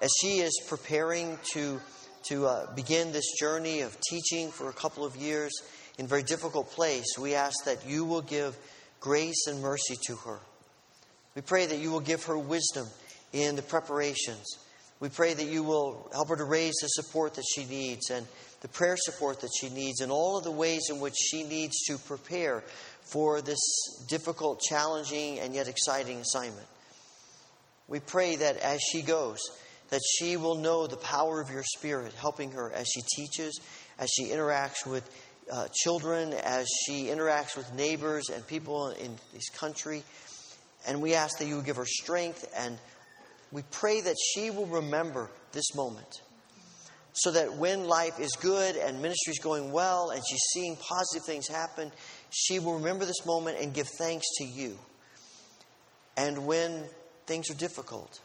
As 0.00 0.10
she 0.20 0.38
is 0.38 0.58
preparing 0.68 1.38
to, 1.52 1.80
to 2.24 2.46
uh, 2.46 2.74
begin 2.74 3.12
this 3.12 3.38
journey 3.38 3.80
of 3.80 3.96
teaching 4.08 4.50
for 4.50 4.68
a 4.68 4.72
couple 4.72 5.04
of 5.04 5.16
years 5.16 5.52
in 5.98 6.06
a 6.06 6.08
very 6.08 6.22
difficult 6.22 6.70
place, 6.70 7.18
we 7.18 7.34
ask 7.34 7.64
that 7.64 7.86
you 7.86 8.04
will 8.04 8.22
give 8.22 8.56
grace 9.00 9.46
and 9.46 9.60
mercy 9.60 9.96
to 10.06 10.16
her. 10.16 10.38
We 11.34 11.42
pray 11.42 11.66
that 11.66 11.78
you 11.78 11.90
will 11.90 12.00
give 12.00 12.24
her 12.24 12.38
wisdom 12.38 12.86
in 13.32 13.56
the 13.56 13.62
preparations. 13.62 14.58
We 15.00 15.08
pray 15.08 15.34
that 15.34 15.46
you 15.46 15.62
will 15.62 16.10
help 16.12 16.28
her 16.28 16.36
to 16.36 16.44
raise 16.44 16.74
the 16.80 16.88
support 16.88 17.34
that 17.34 17.44
she 17.54 17.64
needs 17.64 18.10
and 18.10 18.26
the 18.60 18.68
prayer 18.68 18.96
support 18.98 19.40
that 19.40 19.50
she 19.58 19.70
needs 19.70 20.00
and 20.00 20.12
all 20.12 20.36
of 20.36 20.44
the 20.44 20.50
ways 20.50 20.88
in 20.90 21.00
which 21.00 21.14
she 21.16 21.42
needs 21.44 21.74
to 21.86 21.96
prepare 21.96 22.62
for 23.10 23.42
this 23.42 23.58
difficult, 24.08 24.60
challenging, 24.60 25.38
and 25.40 25.54
yet 25.54 25.68
exciting 25.68 26.18
assignment. 26.18 26.66
We 27.88 28.00
pray 28.00 28.36
that 28.36 28.56
as 28.58 28.80
she 28.80 29.02
goes, 29.02 29.38
that 29.90 30.00
she 30.18 30.36
will 30.36 30.54
know 30.54 30.86
the 30.86 30.96
power 30.96 31.40
of 31.40 31.50
your 31.50 31.64
Spirit 31.64 32.12
helping 32.14 32.52
her 32.52 32.72
as 32.72 32.86
she 32.86 33.00
teaches, 33.16 33.60
as 33.98 34.08
she 34.10 34.28
interacts 34.28 34.86
with 34.86 35.08
uh, 35.50 35.66
children, 35.72 36.32
as 36.32 36.68
she 36.86 37.06
interacts 37.06 37.56
with 37.56 37.72
neighbors 37.74 38.28
and 38.28 38.46
people 38.46 38.90
in 38.90 39.16
this 39.34 39.48
country. 39.50 40.04
And 40.86 41.02
we 41.02 41.14
ask 41.14 41.38
that 41.38 41.46
you 41.46 41.60
give 41.62 41.76
her 41.76 41.86
strength, 41.86 42.48
and 42.56 42.78
we 43.50 43.62
pray 43.70 44.00
that 44.00 44.16
she 44.34 44.50
will 44.50 44.66
remember 44.66 45.28
this 45.52 45.74
moment. 45.74 46.22
So 47.12 47.32
that 47.32 47.56
when 47.56 47.86
life 47.86 48.20
is 48.20 48.30
good 48.40 48.76
and 48.76 49.02
ministry 49.02 49.32
is 49.32 49.40
going 49.40 49.72
well 49.72 50.10
and 50.10 50.22
she's 50.28 50.42
seeing 50.52 50.76
positive 50.76 51.26
things 51.26 51.48
happen, 51.48 51.90
she 52.30 52.58
will 52.60 52.74
remember 52.74 53.04
this 53.04 53.26
moment 53.26 53.58
and 53.60 53.74
give 53.74 53.88
thanks 53.98 54.26
to 54.38 54.44
you. 54.44 54.78
And 56.16 56.46
when 56.46 56.84
things 57.26 57.50
are 57.50 57.54
difficult 57.54 58.20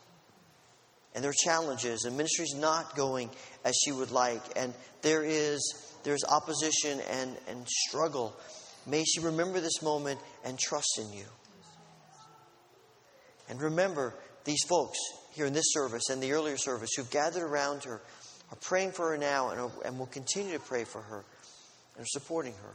and 1.15 1.24
there 1.24 1.32
are 1.32 1.43
challenges 1.43 2.04
and 2.06 2.15
ministry 2.15 2.43
is 2.43 2.56
not 2.56 2.95
going 2.95 3.30
as 3.63 3.76
she 3.84 3.91
would 3.91 4.12
like 4.12 4.41
and 4.56 4.74
there 5.02 5.24
is 5.24 5.86
there's 6.04 6.24
opposition 6.24 7.02
and, 7.12 7.36
and 7.48 7.67
struggle, 7.67 8.38
may 8.86 9.04
she 9.04 9.19
remember 9.19 9.60
this 9.60 9.82
moment 9.82 10.19
and 10.45 10.58
trust 10.58 11.00
in 11.00 11.12
you. 11.12 11.26
And 13.50 13.62
remember 13.62 14.13
these 14.45 14.63
folks 14.69 14.98
here 15.34 15.45
in 15.45 15.54
this 15.54 15.74
service 15.74 16.10
and 16.10 16.21
the 16.21 16.32
earlier 16.32 16.58
service 16.58 16.91
who've 16.95 17.10
gathered 17.10 17.43
around 17.43 17.84
her 17.84 18.02
are 18.52 18.58
praying 18.62 18.92
for 18.92 19.10
her 19.10 19.18
now 19.18 19.50
and, 19.50 19.72
and 19.86 20.00
will 20.00 20.06
continue 20.08 20.54
to 20.54 20.60
pray 20.60 20.84
for 20.84 21.02
her 21.02 21.24
and 21.96 22.04
are 22.04 22.08
supporting 22.08 22.54
her. 22.54 22.74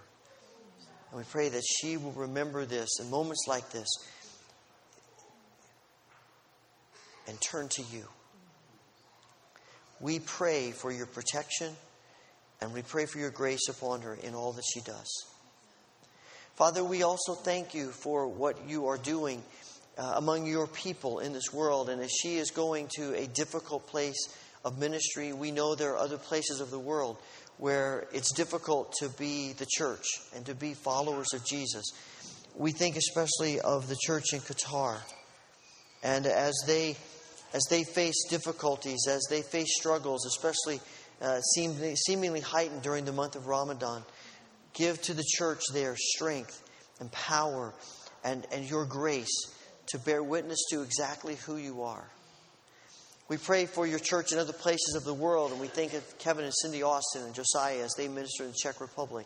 And 1.11 1.19
we 1.19 1.25
pray 1.25 1.49
that 1.49 1.63
she 1.63 1.97
will 1.97 2.13
remember 2.13 2.65
this 2.65 3.01
in 3.01 3.11
moments 3.11 3.45
like 3.49 3.71
this 3.71 3.89
and 7.29 7.41
turn 7.41 7.69
to 7.71 7.83
you. 7.93 8.05
We 10.01 10.19
pray 10.19 10.71
for 10.71 10.91
your 10.91 11.07
protection 11.07 11.75
and 12.61 12.73
we 12.73 12.83
pray 12.83 13.07
for 13.07 13.19
your 13.19 13.31
grace 13.31 13.69
upon 13.69 14.03
her 14.03 14.15
in 14.15 14.35
all 14.35 14.53
that 14.53 14.65
she 14.65 14.81
does. 14.81 15.27
Father, 16.57 16.85
we 16.85 17.03
also 17.03 17.35
thank 17.35 17.75
you 17.75 17.91
for 17.91 18.29
what 18.29 18.69
you 18.69 18.89
are 18.89 18.99
doing 18.99 19.43
uh, 19.97 20.15
among 20.17 20.47
your 20.47 20.67
people 20.67 21.21
in 21.21 21.33
this 21.33 21.53
world. 21.53 21.89
And 21.89 22.03
as 22.03 22.11
she 22.11 22.37
is 22.37 22.51
going 22.51 22.89
to 22.97 23.15
a 23.15 23.27
difficult 23.27 23.87
place 23.87 24.29
of 24.64 24.79
ministry, 24.79 25.33
we 25.33 25.51
know 25.51 25.75
there 25.75 25.92
are 25.92 25.99
other 25.99 26.18
places 26.18 26.61
of 26.61 26.70
the 26.70 26.79
world 26.79 27.16
where 27.59 28.07
it's 28.12 28.33
difficult 28.33 28.92
to 29.01 29.09
be 29.11 29.53
the 29.53 29.66
church 29.66 30.07
and 30.35 30.46
to 30.46 30.55
be 30.55 30.75
followers 30.75 31.33
of 31.35 31.44
Jesus. 31.44 31.85
We 32.57 32.73
think 32.73 32.96
especially 32.96 33.61
of 33.61 33.88
the 33.88 33.96
church 33.96 34.33
in 34.33 34.40
Qatar. 34.40 34.99
And 36.03 36.27
as 36.27 36.55
they, 36.66 36.96
as 37.53 37.62
they 37.68 37.85
face 37.85 38.29
difficulties, 38.29 39.07
as 39.09 39.23
they 39.29 39.42
face 39.42 39.77
struggles, 39.79 40.27
especially 40.27 40.81
uh, 41.20 41.40
seemingly, 41.40 41.96
seemingly 41.96 42.40
heightened 42.40 42.83
during 42.83 43.05
the 43.05 43.12
month 43.12 43.37
of 43.37 43.46
Ramadan, 43.46 44.03
give 44.73 45.01
to 45.03 45.14
the 45.14 45.25
church 45.25 45.61
their 45.73 45.96
strength 45.96 46.62
and 46.99 47.12
power 47.12 47.75
and, 48.25 48.46
and 48.53 48.68
your 48.68 48.87
grace 48.87 49.53
to 49.88 49.99
bear 49.99 50.23
witness 50.23 50.59
to 50.70 50.83
exactly 50.83 51.37
who 51.37 51.57
you 51.57 51.83
are. 51.83 52.09
We 53.31 53.37
pray 53.37 53.66
for 53.66 53.87
your 53.87 54.01
church 54.01 54.33
in 54.33 54.38
other 54.40 54.53
places 54.53 54.97
of 54.97 55.05
the 55.05 55.14
world, 55.14 55.53
and 55.53 55.61
we 55.61 55.69
think 55.69 55.95
of 55.95 56.19
Kevin 56.19 56.45
and 56.45 56.53
Cindy 56.53 56.83
Austin 56.83 57.23
and 57.23 57.33
Josiah 57.33 57.81
as 57.85 57.95
they 57.97 58.09
minister 58.09 58.43
in 58.43 58.51
the 58.51 58.57
Czech 58.61 58.81
Republic. 58.81 59.25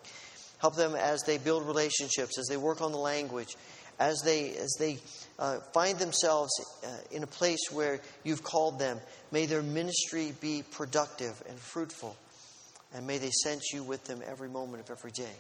Help 0.59 0.77
them 0.77 0.95
as 0.95 1.23
they 1.23 1.39
build 1.39 1.67
relationships, 1.67 2.39
as 2.39 2.45
they 2.51 2.59
work 2.59 2.83
on 2.83 2.93
the 2.93 2.99
language, 2.99 3.57
as 3.99 4.21
they, 4.23 4.51
as 4.57 4.77
they 4.79 4.99
uh, 5.39 5.57
find 5.73 5.99
themselves 5.99 6.53
uh, 6.85 6.89
in 7.13 7.23
a 7.23 7.27
place 7.27 7.71
where 7.73 7.99
you've 8.25 8.43
called 8.43 8.79
them. 8.79 9.01
May 9.33 9.47
their 9.47 9.63
ministry 9.63 10.35
be 10.39 10.63
productive 10.71 11.43
and 11.49 11.59
fruitful, 11.59 12.15
and 12.95 13.07
may 13.07 13.17
they 13.17 13.31
sense 13.31 13.73
you 13.73 13.83
with 13.83 14.05
them 14.05 14.21
every 14.27 14.51
moment 14.51 14.83
of 14.83 14.91
every 14.91 15.13
day. 15.13 15.33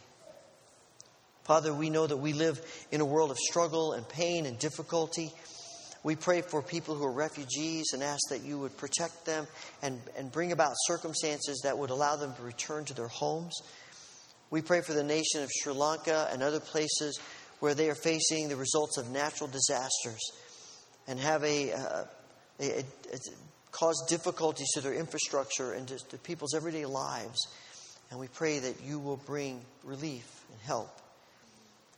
Father, 1.42 1.74
we 1.74 1.90
know 1.90 2.06
that 2.06 2.16
we 2.16 2.32
live 2.32 2.58
in 2.90 3.02
a 3.02 3.04
world 3.04 3.30
of 3.30 3.36
struggle 3.36 3.92
and 3.92 4.08
pain 4.08 4.46
and 4.46 4.58
difficulty. 4.58 5.34
We 6.04 6.16
pray 6.16 6.42
for 6.42 6.60
people 6.60 6.94
who 6.94 7.04
are 7.04 7.12
refugees 7.12 7.86
and 7.94 8.02
ask 8.02 8.28
that 8.28 8.42
you 8.42 8.58
would 8.58 8.76
protect 8.76 9.24
them 9.24 9.46
and, 9.82 9.98
and 10.18 10.30
bring 10.30 10.52
about 10.52 10.74
circumstances 10.86 11.62
that 11.64 11.78
would 11.78 11.88
allow 11.88 12.16
them 12.16 12.34
to 12.34 12.42
return 12.42 12.84
to 12.84 12.94
their 12.94 13.08
homes. 13.08 13.54
We 14.50 14.60
pray 14.60 14.82
for 14.82 14.92
the 14.92 15.02
nation 15.02 15.42
of 15.42 15.50
Sri 15.50 15.72
Lanka 15.72 16.28
and 16.30 16.42
other 16.42 16.60
places 16.60 17.18
where 17.60 17.74
they 17.74 17.88
are 17.88 17.94
facing 17.94 18.50
the 18.50 18.56
results 18.56 18.98
of 18.98 19.10
natural 19.10 19.48
disasters 19.48 20.20
and 21.08 21.18
have 21.18 21.42
a, 21.42 21.72
uh, 21.72 22.04
a, 22.60 22.70
a, 22.70 22.80
a 22.80 23.18
cause 23.70 24.04
difficulties 24.06 24.68
to 24.74 24.82
their 24.82 24.92
infrastructure 24.92 25.72
and 25.72 25.88
to, 25.88 25.96
to 26.10 26.18
people's 26.18 26.54
everyday 26.54 26.84
lives. 26.84 27.48
And 28.10 28.20
we 28.20 28.28
pray 28.28 28.58
that 28.58 28.82
you 28.82 28.98
will 28.98 29.16
bring 29.16 29.62
relief 29.82 30.44
and 30.52 30.60
help. 30.60 30.90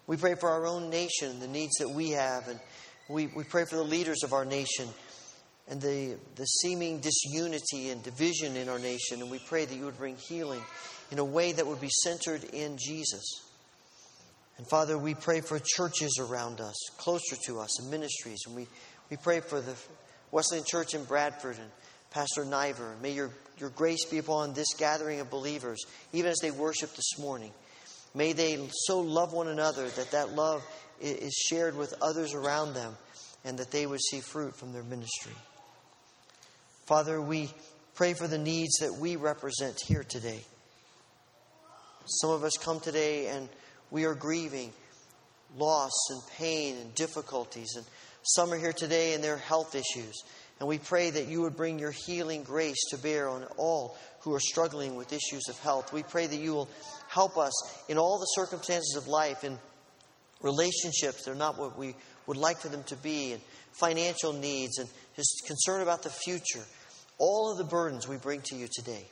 We 0.07 0.17
pray 0.17 0.37
for 0.37 0.49
our 0.49 0.65
own 0.65 0.91
nation, 0.91 1.41
the 1.41 1.49
needs 1.49 1.79
that 1.81 1.91
we 1.91 2.11
have, 2.11 2.47
and 2.47 2.61
we, 3.09 3.29
we 3.29 3.45
pray 3.45 3.65
for 3.65 3.77
the 3.77 3.85
leaders 3.85 4.23
of 4.25 4.33
our 4.33 4.45
nation 4.45 4.89
and 5.69 5.81
the, 5.81 6.17
the 6.37 6.45
seeming 6.45 7.01
disunity 7.01 7.91
and 7.91 8.03
division 8.03 8.57
in 8.57 8.69
our 8.69 8.79
nation. 8.79 9.21
And 9.21 9.31
we 9.31 9.39
pray 9.39 9.65
that 9.65 9.75
you 9.75 9.85
would 9.85 9.99
bring 9.99 10.17
healing 10.17 10.63
in 11.11 11.19
a 11.19 11.25
way 11.25 11.53
that 11.53 11.67
would 11.67 11.81
be 11.81 11.91
centered 12.03 12.45
in 12.45 12.77
Jesus. 12.79 13.43
And 14.59 14.69
Father, 14.69 14.97
we 14.97 15.15
pray 15.15 15.41
for 15.41 15.61
churches 15.63 16.19
around 16.19 16.61
us, 16.61 16.77
closer 16.97 17.37
to 17.47 17.61
us, 17.61 17.81
and 17.81 17.91
ministries. 17.91 18.43
And 18.47 18.57
we, 18.57 18.67
we 19.11 19.17
pray 19.17 19.41
for 19.41 19.61
the 19.61 19.75
Wesleyan 20.31 20.65
Church 20.65 20.95
in 20.95 21.05
Bradford 21.05 21.57
and 21.59 21.71
Pastor 22.11 22.45
Niver. 22.45 22.97
May 23.03 23.13
your, 23.13 23.31
your 23.59 23.71
grace 23.71 24.05
be 24.07 24.19
upon 24.19 24.55
this 24.55 24.75
gathering 24.79 25.21
of 25.21 25.31
believers, 25.31 25.85
even 26.13 26.31
as 26.31 26.39
they 26.41 26.51
worship 26.51 26.95
this 26.95 27.19
morning. 27.19 27.53
May 28.15 28.33
they 28.33 28.67
so 28.87 29.01
love 29.01 29.33
one 29.33 29.49
another 29.49 29.89
that 29.89 30.13
that 30.13 30.33
love 30.33 30.65
is 31.01 31.35
shared 31.35 31.77
with 31.77 31.95
others 32.01 32.35
around 32.35 32.75
them 32.75 32.97
and 33.45 33.59
that 33.59 33.71
they 33.71 33.87
would 33.87 34.01
see 34.01 34.21
fruit 34.21 34.57
from 34.57 34.73
their 34.73 34.83
ministry. 34.83 35.35
Father, 36.87 37.21
we 37.21 37.51
pray 37.95 38.15
for 38.15 38.29
the 38.29 38.39
needs 38.39 38.79
that 38.79 38.95
we 38.95 39.17
represent 39.17 39.77
here 39.87 40.05
today. 40.05 40.41
Some 42.07 42.31
of 42.31 42.45
us 42.45 42.57
come 42.59 42.81
today 42.81 43.29
and 43.29 43.49
we 43.91 44.05
are 44.05 44.15
grieving 44.15 44.73
loss 45.57 45.93
and 46.11 46.21
pain 46.37 46.77
and 46.77 46.95
difficulties. 46.95 47.75
And 47.77 47.85
some 48.23 48.53
are 48.53 48.59
here 48.59 48.73
today 48.73 49.15
and 49.15 49.23
their 49.23 49.37
health 49.37 49.75
issues. 49.75 50.15
And 50.59 50.69
we 50.69 50.79
pray 50.79 51.11
that 51.11 51.29
you 51.29 51.43
would 51.43 51.57
bring 51.57 51.79
your 51.79 51.93
healing 52.07 52.43
grace 52.43 52.83
to 52.91 52.99
bear 52.99 53.29
on 53.29 53.45
all 53.57 53.97
who 54.21 54.35
are 54.35 54.41
struggling 54.41 54.97
with 54.97 55.13
issues 55.13 55.49
of 55.49 55.59
health. 55.59 55.93
We 55.93 56.03
pray 56.03 56.27
that 56.27 56.37
you 56.37 56.53
will 56.53 56.69
help 57.09 57.37
us 57.37 57.53
in 57.89 57.99
all 57.99 58.19
the 58.19 58.43
circumstances 58.43 58.97
of 58.97 59.07
life, 59.07 59.45
in 59.45 59.59
relationships 60.47 61.25
that 61.25 61.33
are 61.33 61.35
not 61.35 61.59
what 61.59 61.77
we 61.77 61.95
would 62.27 62.37
like 62.37 62.59
for 62.59 62.69
them 62.69 62.85
to 62.85 62.97
be, 62.97 63.33
and 63.33 63.43
financial 63.73 64.33
needs, 64.33 64.79
and 64.79 64.89
his 65.15 65.43
concern 65.47 65.83
about 65.83 66.03
the 66.03 66.11
future. 66.11 66.65
All 67.19 67.51
of 67.51 67.59
the 67.59 67.65
burdens 67.65 68.07
we 68.07 68.17
bring 68.17 68.41
to 68.43 68.57
you 68.57 68.69
today. 68.73 69.05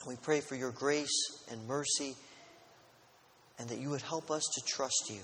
And 0.00 0.08
we 0.08 0.16
pray 0.16 0.40
for 0.40 0.56
your 0.56 0.72
grace 0.72 1.44
and 1.50 1.66
mercy, 1.66 2.16
and 3.58 3.68
that 3.68 3.78
you 3.78 3.90
would 3.90 4.02
help 4.02 4.30
us 4.30 4.42
to 4.54 4.60
trust 4.66 5.10
you 5.10 5.20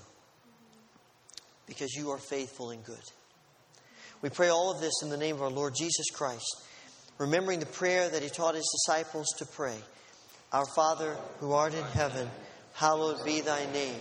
because 1.66 1.94
you 1.94 2.10
are 2.10 2.18
faithful 2.18 2.70
and 2.70 2.84
good. 2.84 3.04
We 4.22 4.30
pray 4.30 4.48
all 4.48 4.70
of 4.70 4.80
this 4.80 5.02
in 5.02 5.10
the 5.10 5.16
name 5.16 5.36
of 5.36 5.42
our 5.42 5.50
Lord 5.50 5.74
Jesus 5.76 6.10
Christ, 6.10 6.62
remembering 7.18 7.60
the 7.60 7.66
prayer 7.66 8.08
that 8.08 8.22
he 8.22 8.28
taught 8.28 8.54
his 8.54 8.70
disciples 8.86 9.26
to 9.38 9.46
pray 9.46 9.76
Our 10.52 10.66
Father, 10.76 11.16
who 11.40 11.52
art 11.52 11.74
in 11.74 11.84
heaven, 11.84 12.28
hallowed 12.74 13.24
be 13.24 13.40
thy 13.40 13.64
name. 13.72 14.00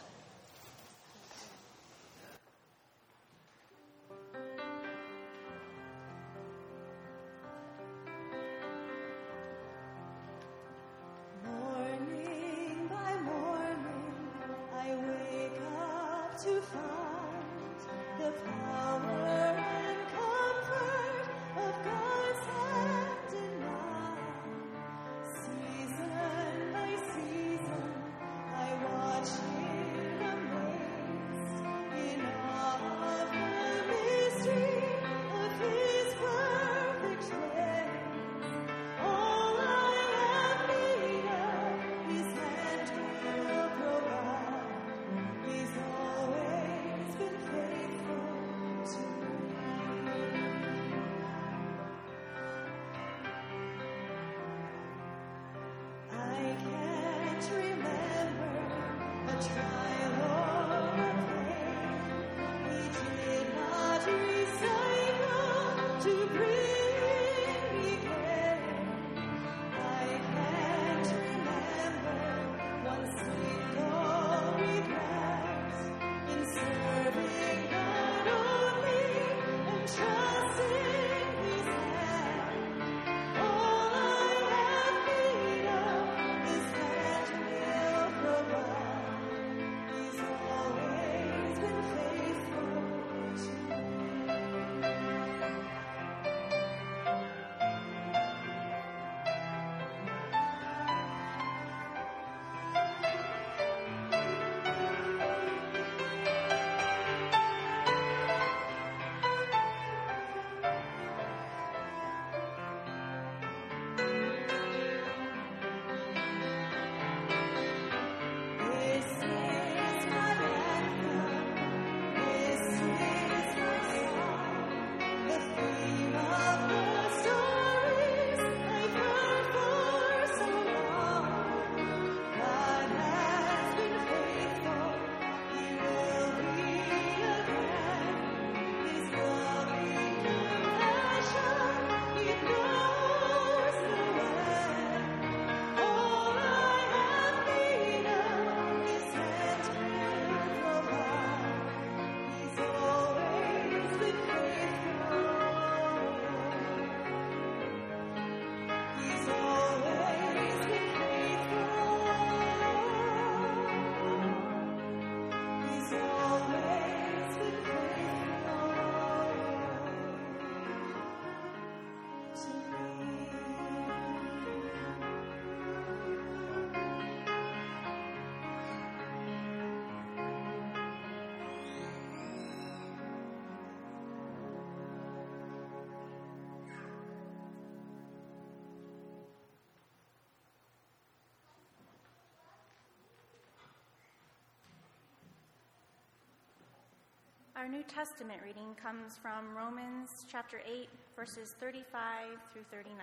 Our 197.61 197.67
New 197.67 197.83
Testament 197.83 198.39
reading 198.43 198.73
comes 198.81 199.19
from 199.21 199.55
Romans 199.55 200.25
chapter 200.31 200.61
8, 200.67 200.89
verses 201.15 201.53
35 201.59 202.39
through 202.51 202.63
39. 202.71 202.95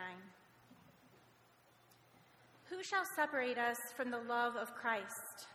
Who 2.65 2.83
shall 2.83 3.05
separate 3.15 3.57
us 3.57 3.79
from 3.97 4.11
the 4.11 4.19
love 4.19 4.57
of 4.57 4.75
Christ? 4.75 5.47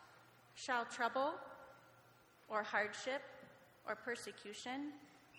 Shall 0.55 0.85
trouble, 0.85 1.33
or 2.47 2.63
hardship, 2.63 3.23
or 3.85 3.95
persecution, 3.95 4.93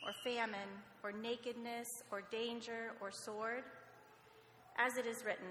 or 0.05 0.12
famine, 0.23 0.69
or 1.03 1.11
nakedness, 1.12 2.03
or 2.11 2.21
danger, 2.31 2.93
or 3.01 3.11
sword? 3.11 3.62
As 4.77 4.99
it 4.99 5.07
is 5.07 5.25
written, 5.25 5.49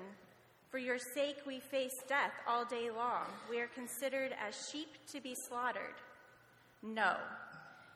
For 0.69 0.77
your 0.77 0.99
sake 0.99 1.37
we 1.47 1.59
face 1.59 2.03
death 2.07 2.33
all 2.47 2.63
day 2.63 2.91
long. 2.95 3.25
We 3.49 3.59
are 3.59 3.69
considered 3.73 4.35
as 4.39 4.69
sheep 4.71 4.89
to 5.11 5.19
be 5.19 5.33
slaughtered. 5.33 5.95
No. 6.83 7.15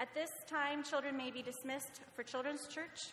At 0.00 0.14
this 0.14 0.30
time, 0.46 0.84
children 0.84 1.16
may 1.16 1.32
be 1.32 1.42
dismissed 1.42 2.02
for 2.14 2.22
Children's 2.22 2.68
Church. 2.68 3.10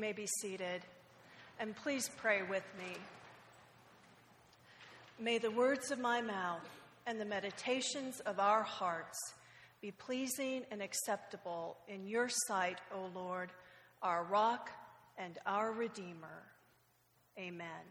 May 0.00 0.12
be 0.12 0.26
seated, 0.40 0.80
and 1.58 1.76
please 1.76 2.08
pray 2.16 2.40
with 2.42 2.64
me. 2.78 2.96
May 5.18 5.36
the 5.36 5.50
words 5.50 5.90
of 5.90 5.98
my 5.98 6.22
mouth 6.22 6.66
and 7.06 7.20
the 7.20 7.26
meditations 7.26 8.20
of 8.20 8.40
our 8.40 8.62
hearts 8.62 9.18
be 9.82 9.90
pleasing 9.90 10.62
and 10.70 10.80
acceptable 10.80 11.76
in 11.86 12.06
your 12.06 12.30
sight, 12.46 12.78
O 12.94 13.10
Lord, 13.14 13.50
our 14.00 14.24
rock 14.24 14.70
and 15.18 15.38
our 15.44 15.72
Redeemer. 15.72 16.44
Amen. 17.38 17.84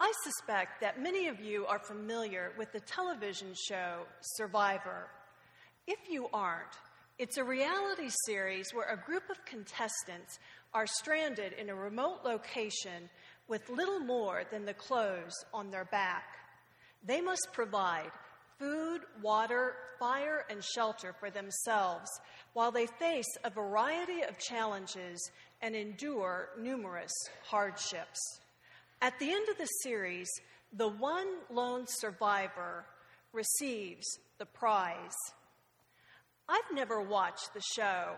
I 0.00 0.10
suspect 0.24 0.80
that 0.80 1.02
many 1.02 1.26
of 1.26 1.38
you 1.40 1.66
are 1.66 1.78
familiar 1.78 2.52
with 2.56 2.72
the 2.72 2.80
television 2.80 3.48
show 3.68 4.06
Survivor. 4.22 5.08
If 5.86 5.98
you 6.08 6.28
aren't, 6.32 6.72
it's 7.18 7.36
a 7.36 7.44
reality 7.44 8.10
series 8.26 8.72
where 8.72 8.88
a 8.88 8.96
group 8.96 9.28
of 9.28 9.44
contestants 9.44 10.38
are 10.72 10.86
stranded 10.86 11.52
in 11.54 11.68
a 11.68 11.74
remote 11.74 12.20
location 12.24 13.10
with 13.48 13.68
little 13.68 13.98
more 13.98 14.44
than 14.52 14.64
the 14.64 14.74
clothes 14.74 15.34
on 15.52 15.70
their 15.70 15.86
back. 15.86 16.24
They 17.04 17.20
must 17.20 17.48
provide 17.52 18.10
food, 18.58 19.00
water, 19.20 19.74
fire, 19.98 20.44
and 20.48 20.62
shelter 20.62 21.12
for 21.18 21.28
themselves 21.28 22.08
while 22.52 22.70
they 22.70 22.86
face 22.86 23.36
a 23.42 23.50
variety 23.50 24.22
of 24.22 24.38
challenges 24.38 25.30
and 25.60 25.74
endure 25.74 26.50
numerous 26.60 27.12
hardships. 27.44 28.40
At 29.02 29.18
the 29.18 29.30
end 29.30 29.48
of 29.48 29.58
the 29.58 29.68
series, 29.82 30.28
the 30.72 30.88
one 30.88 31.26
lone 31.50 31.86
survivor 31.88 32.84
receives 33.32 34.06
the 34.38 34.46
prize. 34.46 35.14
I've 36.48 36.74
never 36.74 37.00
watched 37.00 37.52
the 37.52 37.62
show, 37.76 38.16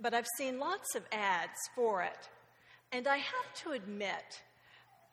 but 0.00 0.12
I've 0.14 0.26
seen 0.36 0.58
lots 0.58 0.94
of 0.94 1.02
ads 1.12 1.58
for 1.74 2.02
it. 2.02 2.28
And 2.92 3.06
I 3.06 3.16
have 3.16 3.54
to 3.62 3.70
admit, 3.70 4.42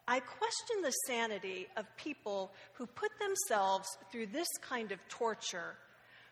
I 0.07 0.19
question 0.19 0.81
the 0.81 0.91
sanity 1.05 1.67
of 1.77 1.85
people 1.97 2.51
who 2.73 2.85
put 2.85 3.11
themselves 3.19 3.87
through 4.11 4.27
this 4.27 4.47
kind 4.61 4.91
of 4.91 4.99
torture, 5.09 5.75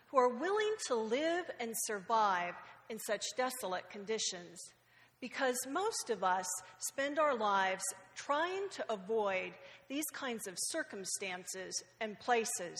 who 0.06 0.18
are 0.18 0.28
willing 0.28 0.74
to 0.86 0.94
live 0.94 1.44
and 1.60 1.72
survive 1.84 2.54
in 2.88 2.98
such 2.98 3.22
desolate 3.36 3.88
conditions, 3.90 4.58
because 5.20 5.56
most 5.70 6.10
of 6.10 6.22
us 6.22 6.46
spend 6.78 7.18
our 7.18 7.34
lives 7.34 7.82
trying 8.14 8.68
to 8.70 8.92
avoid 8.92 9.52
these 9.88 10.04
kinds 10.12 10.46
of 10.46 10.54
circumstances 10.58 11.82
and 12.00 12.18
places. 12.18 12.78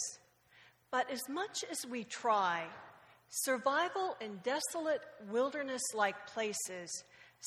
But 0.91 1.11
as 1.11 1.23
much 1.29 1.65
as 1.71 1.79
we 1.91 2.05
try, 2.05 2.65
survival 3.29 4.17
in 4.21 4.41
desolate 4.43 5.03
wilderness 5.31 5.83
like 5.95 6.27
places 6.27 7.05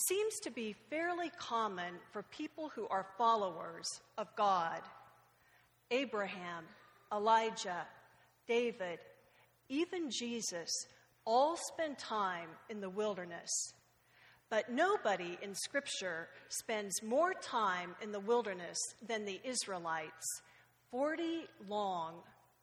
seems 0.07 0.39
to 0.43 0.51
be 0.51 0.75
fairly 0.89 1.31
common 1.37 1.95
for 2.11 2.23
people 2.23 2.69
who 2.75 2.87
are 2.87 3.07
followers 3.17 3.87
of 4.17 4.27
God. 4.35 4.81
Abraham, 5.91 6.65
Elijah, 7.11 7.87
David, 8.47 8.99
even 9.69 10.09
Jesus 10.09 10.69
all 11.25 11.57
spend 11.73 11.97
time 11.97 12.49
in 12.69 12.81
the 12.81 12.89
wilderness. 12.89 13.49
But 14.49 14.71
nobody 14.71 15.37
in 15.43 15.53
Scripture 15.53 16.27
spends 16.49 17.03
more 17.03 17.33
time 17.33 17.95
in 18.01 18.11
the 18.11 18.19
wilderness 18.19 18.77
than 19.07 19.25
the 19.25 19.39
Israelites 19.43 20.41
40 20.91 21.45
long 21.67 22.15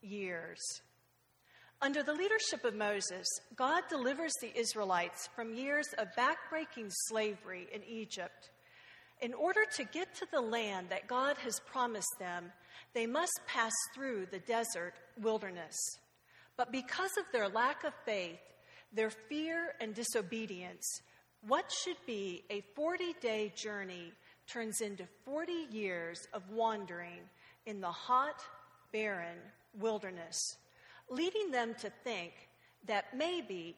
years. 0.03 0.61
Under 1.83 2.03
the 2.03 2.15
leadership 2.15 2.65
of 2.65 2.75
Moses, 2.75 3.27
God 3.55 3.83
delivers 3.91 4.33
the 4.41 4.59
Israelites 4.59 5.29
from 5.37 5.55
years 5.55 5.87
of 5.99 6.09
backbreaking 6.17 6.91
slavery 7.09 7.67
in 7.71 7.83
Egypt. 7.85 8.51
In 9.21 9.35
order 9.35 9.61
to 9.77 9.85
get 9.85 10.15
to 10.17 10.27
the 10.33 10.41
land 10.41 10.89
that 10.89 11.07
God 11.07 11.37
has 11.39 11.61
promised 11.67 12.15
them, 12.19 12.51
they 12.95 13.07
must 13.07 13.41
pass 13.47 13.73
through 13.95 14.27
the 14.31 14.39
desert 14.39 14.95
wilderness. 15.21 15.77
But 16.57 16.73
because 16.73 17.11
of 17.19 17.25
their 17.31 17.49
lack 17.49 17.85
of 17.85 17.93
faith, 18.07 18.41
their 18.93 19.11
fear 19.11 19.75
and 19.79 19.95
disobedience, 19.95 21.03
what 21.47 21.71
should 21.85 21.99
be 22.07 22.45
a 22.49 22.63
40 22.75 23.15
day 23.21 23.53
journey 23.55 24.13
turns 24.47 24.81
into 24.81 25.05
40 25.27 25.53
years 25.71 26.27
of 26.33 26.49
wandering 26.51 27.21
in 27.67 27.83
the 27.83 27.93
hot, 27.93 28.43
barren 28.93 29.37
wilderness 29.79 30.57
leading 31.11 31.51
them 31.51 31.75
to 31.81 31.91
think 32.05 32.33
that 32.87 33.17
maybe, 33.17 33.77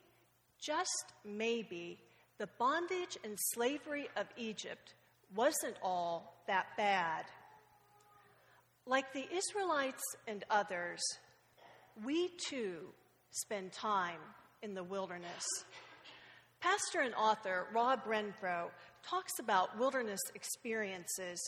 just 0.65 1.13
maybe, 1.25 1.99
the 2.39 2.49
bondage 2.59 3.19
and 3.25 3.37
slavery 3.53 4.09
of 4.17 4.27
Egypt 4.37 4.95
wasn't 5.35 5.77
all 5.83 6.43
that 6.47 6.67
bad. 6.77 7.25
Like 8.87 9.13
the 9.13 9.27
Israelites 9.33 10.03
and 10.27 10.45
others, 10.51 11.01
we 12.05 12.31
too 12.49 12.77
spend 13.31 13.73
time 13.73 14.21
in 14.63 14.75
the 14.75 14.85
wilderness. 14.85 15.45
Pastor 16.61 17.01
and 17.01 17.15
author 17.15 17.67
Rob 17.73 18.05
Renfroe 18.05 18.71
talks 19.09 19.39
about 19.39 19.79
wilderness 19.79 20.21
experiences 20.35 21.39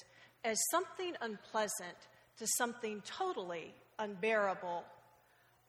as 0.44 0.58
something 0.70 1.14
unpleasant 1.20 1.96
to 2.38 2.46
something 2.56 3.02
totally 3.04 3.74
unbearable. 3.98 4.84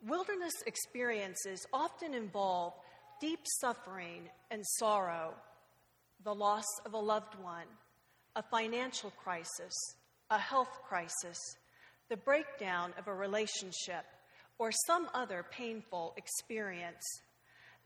Wilderness 0.07 0.63
experiences 0.65 1.65
often 1.71 2.15
involve 2.15 2.73
deep 3.19 3.41
suffering 3.59 4.29
and 4.49 4.65
sorrow, 4.65 5.35
the 6.23 6.33
loss 6.33 6.65
of 6.85 6.93
a 6.93 6.97
loved 6.97 7.35
one, 7.35 7.67
a 8.35 8.41
financial 8.41 9.11
crisis, 9.23 9.73
a 10.31 10.39
health 10.39 10.79
crisis, 10.87 11.37
the 12.09 12.17
breakdown 12.17 12.93
of 12.97 13.07
a 13.07 13.13
relationship, 13.13 14.05
or 14.57 14.71
some 14.87 15.07
other 15.13 15.45
painful 15.51 16.13
experience. 16.17 17.03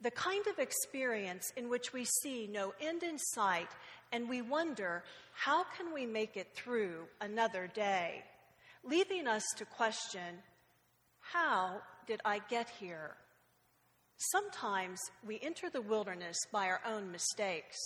The 0.01 0.11
kind 0.11 0.45
of 0.47 0.59
experience 0.59 1.51
in 1.57 1.69
which 1.69 1.91
we 1.91 2.05
see 2.21 2.47
no 2.47 2.73
end 2.79 3.03
in 3.03 3.17
sight 3.17 3.69
and 4.13 4.29
we 4.29 4.41
wonder, 4.41 5.03
how 5.33 5.65
can 5.77 5.93
we 5.93 6.05
make 6.05 6.37
it 6.37 6.53
through 6.53 7.07
another 7.19 7.67
day? 7.67 8.23
Leaving 8.83 9.27
us 9.27 9.43
to 9.57 9.65
question, 9.65 10.43
how 11.31 11.81
did 12.07 12.21
I 12.23 12.39
get 12.49 12.69
here? 12.79 13.15
Sometimes 14.17 14.99
we 15.25 15.39
enter 15.41 15.69
the 15.69 15.81
wilderness 15.81 16.37
by 16.51 16.67
our 16.67 16.81
own 16.87 17.11
mistakes, 17.11 17.77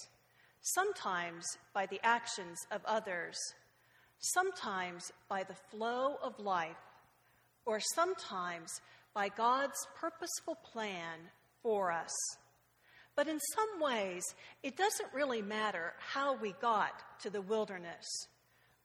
sometimes 0.61 1.45
by 1.73 1.85
the 1.85 1.99
actions 2.03 2.59
of 2.71 2.81
others, 2.85 3.37
sometimes 4.19 5.11
by 5.27 5.43
the 5.43 5.55
flow 5.71 6.17
of 6.21 6.37
life, 6.39 6.75
or 7.65 7.79
sometimes 7.95 8.81
by 9.13 9.29
God's 9.29 9.87
purposeful 9.99 10.55
plan 10.55 11.17
for 11.63 11.91
us. 11.91 12.11
But 13.15 13.27
in 13.27 13.39
some 13.39 13.81
ways, 13.81 14.23
it 14.63 14.77
doesn't 14.77 15.13
really 15.13 15.41
matter 15.41 15.93
how 15.97 16.35
we 16.35 16.53
got 16.61 17.03
to 17.21 17.29
the 17.29 17.41
wilderness. 17.41 18.05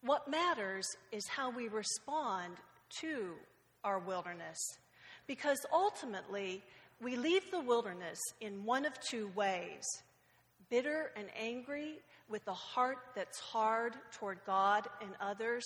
What 0.02 0.30
matters 0.30 0.86
is 1.12 1.26
how 1.28 1.50
we 1.50 1.68
respond 1.68 2.54
to 3.00 3.34
our 3.84 3.98
wilderness. 3.98 4.58
Because 5.26 5.58
ultimately, 5.72 6.62
we 7.00 7.16
leave 7.16 7.50
the 7.50 7.60
wilderness 7.60 8.18
in 8.40 8.64
one 8.64 8.84
of 8.84 8.92
two 9.08 9.30
ways 9.34 9.84
bitter 10.70 11.10
and 11.16 11.26
angry, 11.38 11.98
with 12.28 12.46
a 12.48 12.54
heart 12.54 12.98
that's 13.14 13.38
hard 13.38 13.94
toward 14.12 14.38
God 14.46 14.88
and 15.00 15.10
others, 15.20 15.62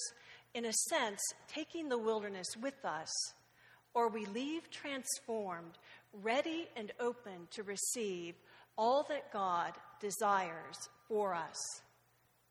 in 0.55 0.65
a 0.65 0.73
sense, 0.73 1.21
taking 1.47 1.89
the 1.89 1.97
wilderness 1.97 2.49
with 2.61 2.85
us, 2.85 3.09
or 3.95 4.09
we 4.09 4.27
leave 4.27 4.69
transformed, 4.71 5.79
ready 6.13 6.69
and 6.77 6.93
open 7.01 7.47
to 7.53 7.63
receive 7.63 8.35
all 8.77 9.07
that 9.09 9.33
God 9.33 9.73
desires 10.01 10.77
for 11.07 11.35
us. 11.35 11.57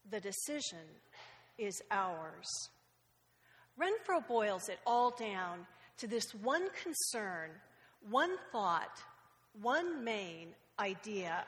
The 0.10 0.20
decision 0.20 0.88
is 1.58 1.82
ours. 1.92 2.70
Renfroe 3.80 4.28
boils 4.28 4.70
it 4.70 4.80
all 4.86 5.12
down 5.12 5.68
to 5.98 6.08
this 6.08 6.34
one 6.42 6.68
concern, 6.84 7.52
one 8.10 8.38
thought, 8.52 9.02
one 9.62 10.04
main 10.04 10.50
idea. 10.80 11.46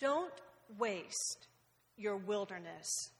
Don't 0.00 0.32
waste 0.78 1.48
your 1.96 2.16
wilderness. 2.16 3.10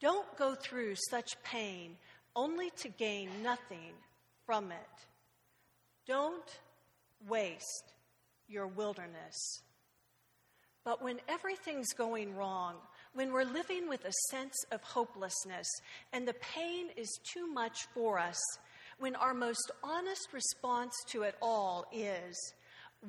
Don't 0.00 0.36
go 0.36 0.54
through 0.54 0.94
such 1.10 1.40
pain 1.42 1.96
only 2.34 2.70
to 2.76 2.88
gain 2.88 3.30
nothing 3.42 3.92
from 4.46 4.70
it. 4.70 5.06
Don't 6.06 6.58
waste 7.28 7.92
your 8.48 8.66
wilderness. 8.66 9.62
But 10.84 11.02
when 11.02 11.18
everything's 11.28 11.92
going 11.92 12.34
wrong, 12.34 12.76
when 13.18 13.32
we're 13.32 13.42
living 13.42 13.88
with 13.88 14.04
a 14.04 14.12
sense 14.30 14.54
of 14.70 14.80
hopelessness 14.80 15.66
and 16.12 16.28
the 16.28 16.34
pain 16.34 16.86
is 16.96 17.18
too 17.24 17.52
much 17.52 17.88
for 17.92 18.16
us, 18.16 18.38
when 19.00 19.16
our 19.16 19.34
most 19.34 19.72
honest 19.82 20.28
response 20.32 20.92
to 21.08 21.22
it 21.22 21.34
all 21.42 21.84
is, 21.92 22.36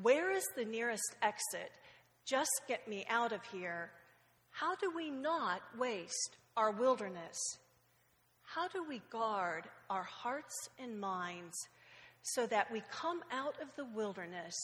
Where 0.02 0.32
is 0.32 0.44
the 0.56 0.66
nearest 0.66 1.16
exit? 1.22 1.72
Just 2.28 2.50
get 2.68 2.88
me 2.88 3.06
out 3.08 3.32
of 3.32 3.42
here. 3.52 3.92
How 4.50 4.76
do 4.78 4.92
we 4.96 5.12
not 5.12 5.62
waste 5.78 6.38
our 6.58 6.72
wilderness? 6.72 7.38
How 8.42 8.68
do 8.68 8.84
we 8.90 9.04
guard 9.12 9.66
our 9.92 10.02
hearts 10.02 10.70
and 10.80 11.00
minds 11.00 11.56
so 12.24 12.48
that 12.48 12.72
we 12.72 12.82
come 12.92 13.22
out 13.32 13.62
of 13.62 13.68
the 13.76 13.86
wilderness 13.86 14.56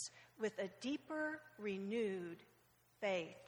with 0.41 0.58
a 0.58 0.72
deeper, 0.82 1.39
renewed 1.60 2.38
faith? 3.00 3.45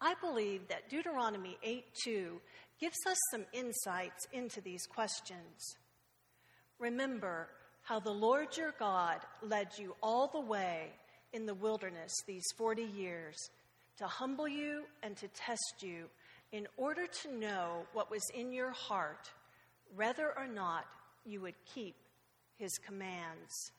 I 0.00 0.14
believe 0.20 0.68
that 0.68 0.88
Deuteronomy 0.88 1.58
8 1.62 1.84
2 2.04 2.40
gives 2.80 2.96
us 3.06 3.18
some 3.30 3.44
insights 3.52 4.26
into 4.32 4.60
these 4.60 4.86
questions. 4.86 5.76
Remember 6.78 7.48
how 7.82 8.00
the 8.00 8.10
Lord 8.10 8.56
your 8.56 8.74
God 8.78 9.18
led 9.42 9.68
you 9.76 9.94
all 10.02 10.28
the 10.28 10.40
way 10.40 10.92
in 11.32 11.44
the 11.44 11.54
wilderness 11.54 12.12
these 12.26 12.44
40 12.56 12.82
years 12.82 13.36
to 13.98 14.06
humble 14.06 14.48
you 14.48 14.84
and 15.02 15.16
to 15.18 15.28
test 15.28 15.82
you 15.82 16.08
in 16.52 16.66
order 16.76 17.06
to 17.22 17.34
know 17.36 17.84
what 17.92 18.10
was 18.10 18.22
in 18.34 18.52
your 18.52 18.70
heart, 18.70 19.30
whether 19.94 20.32
or 20.36 20.46
not 20.46 20.86
you 21.26 21.42
would 21.42 21.54
keep 21.74 21.94
his 22.58 22.72
commands. 22.78 23.72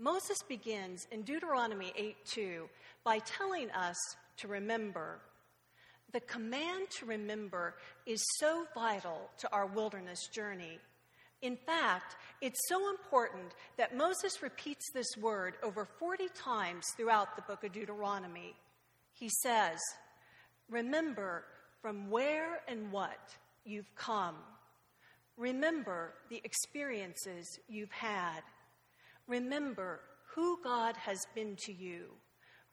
Moses 0.00 0.38
begins 0.48 1.06
in 1.12 1.22
Deuteronomy 1.22 1.92
8 1.94 2.16
2 2.24 2.68
by 3.04 3.18
telling 3.18 3.70
us 3.72 3.96
to 4.38 4.48
remember. 4.48 5.18
The 6.12 6.20
command 6.20 6.88
to 6.98 7.06
remember 7.06 7.74
is 8.06 8.24
so 8.38 8.64
vital 8.74 9.30
to 9.38 9.52
our 9.52 9.66
wilderness 9.66 10.26
journey. 10.28 10.78
In 11.42 11.54
fact, 11.54 12.16
it's 12.40 12.58
so 12.66 12.88
important 12.88 13.54
that 13.76 13.94
Moses 13.94 14.42
repeats 14.42 14.90
this 14.94 15.06
word 15.20 15.54
over 15.62 15.86
40 15.98 16.28
times 16.34 16.86
throughout 16.96 17.36
the 17.36 17.42
book 17.42 17.62
of 17.62 17.72
Deuteronomy. 17.72 18.54
He 19.12 19.28
says, 19.42 19.78
Remember 20.70 21.44
from 21.82 22.10
where 22.10 22.62
and 22.68 22.90
what 22.90 23.36
you've 23.66 23.94
come. 23.96 24.36
Remember 25.36 26.14
the 26.30 26.40
experiences 26.42 27.58
you've 27.68 27.92
had. 27.92 28.40
Remember 29.30 30.00
who 30.34 30.58
God 30.64 30.96
has 30.96 31.20
been 31.36 31.54
to 31.66 31.72
you. 31.72 32.06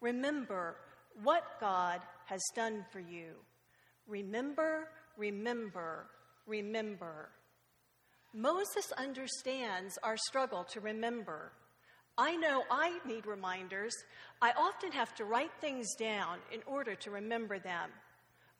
Remember 0.02 0.78
what 1.22 1.44
God 1.62 2.02
has 2.26 2.42
done 2.56 2.84
for 2.92 3.00
you. 3.00 3.36
Remember, 4.08 4.88
remember, 5.18 6.08
remember. 6.48 7.30
Moses 8.34 8.92
understands 8.98 10.00
our 10.02 10.18
struggle 10.18 10.64
to 10.72 10.80
remember. 10.80 11.52
I 12.18 12.36
know 12.36 12.64
I 12.72 13.02
need 13.06 13.28
reminders. 13.28 13.94
I 14.42 14.52
often 14.58 14.92
have 14.94 15.14
to 15.18 15.26
write 15.26 15.52
things 15.62 15.94
down 16.00 16.40
in 16.52 16.62
order 16.66 16.96
to 16.96 17.12
remember 17.12 17.60
them. 17.60 17.92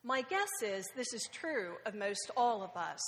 My 0.04 0.22
guess 0.22 0.52
is 0.64 0.88
this 0.96 1.14
is 1.16 1.28
true 1.34 1.78
of 1.88 1.96
most 1.96 2.30
all 2.38 2.62
of 2.62 2.80
us. 2.80 3.02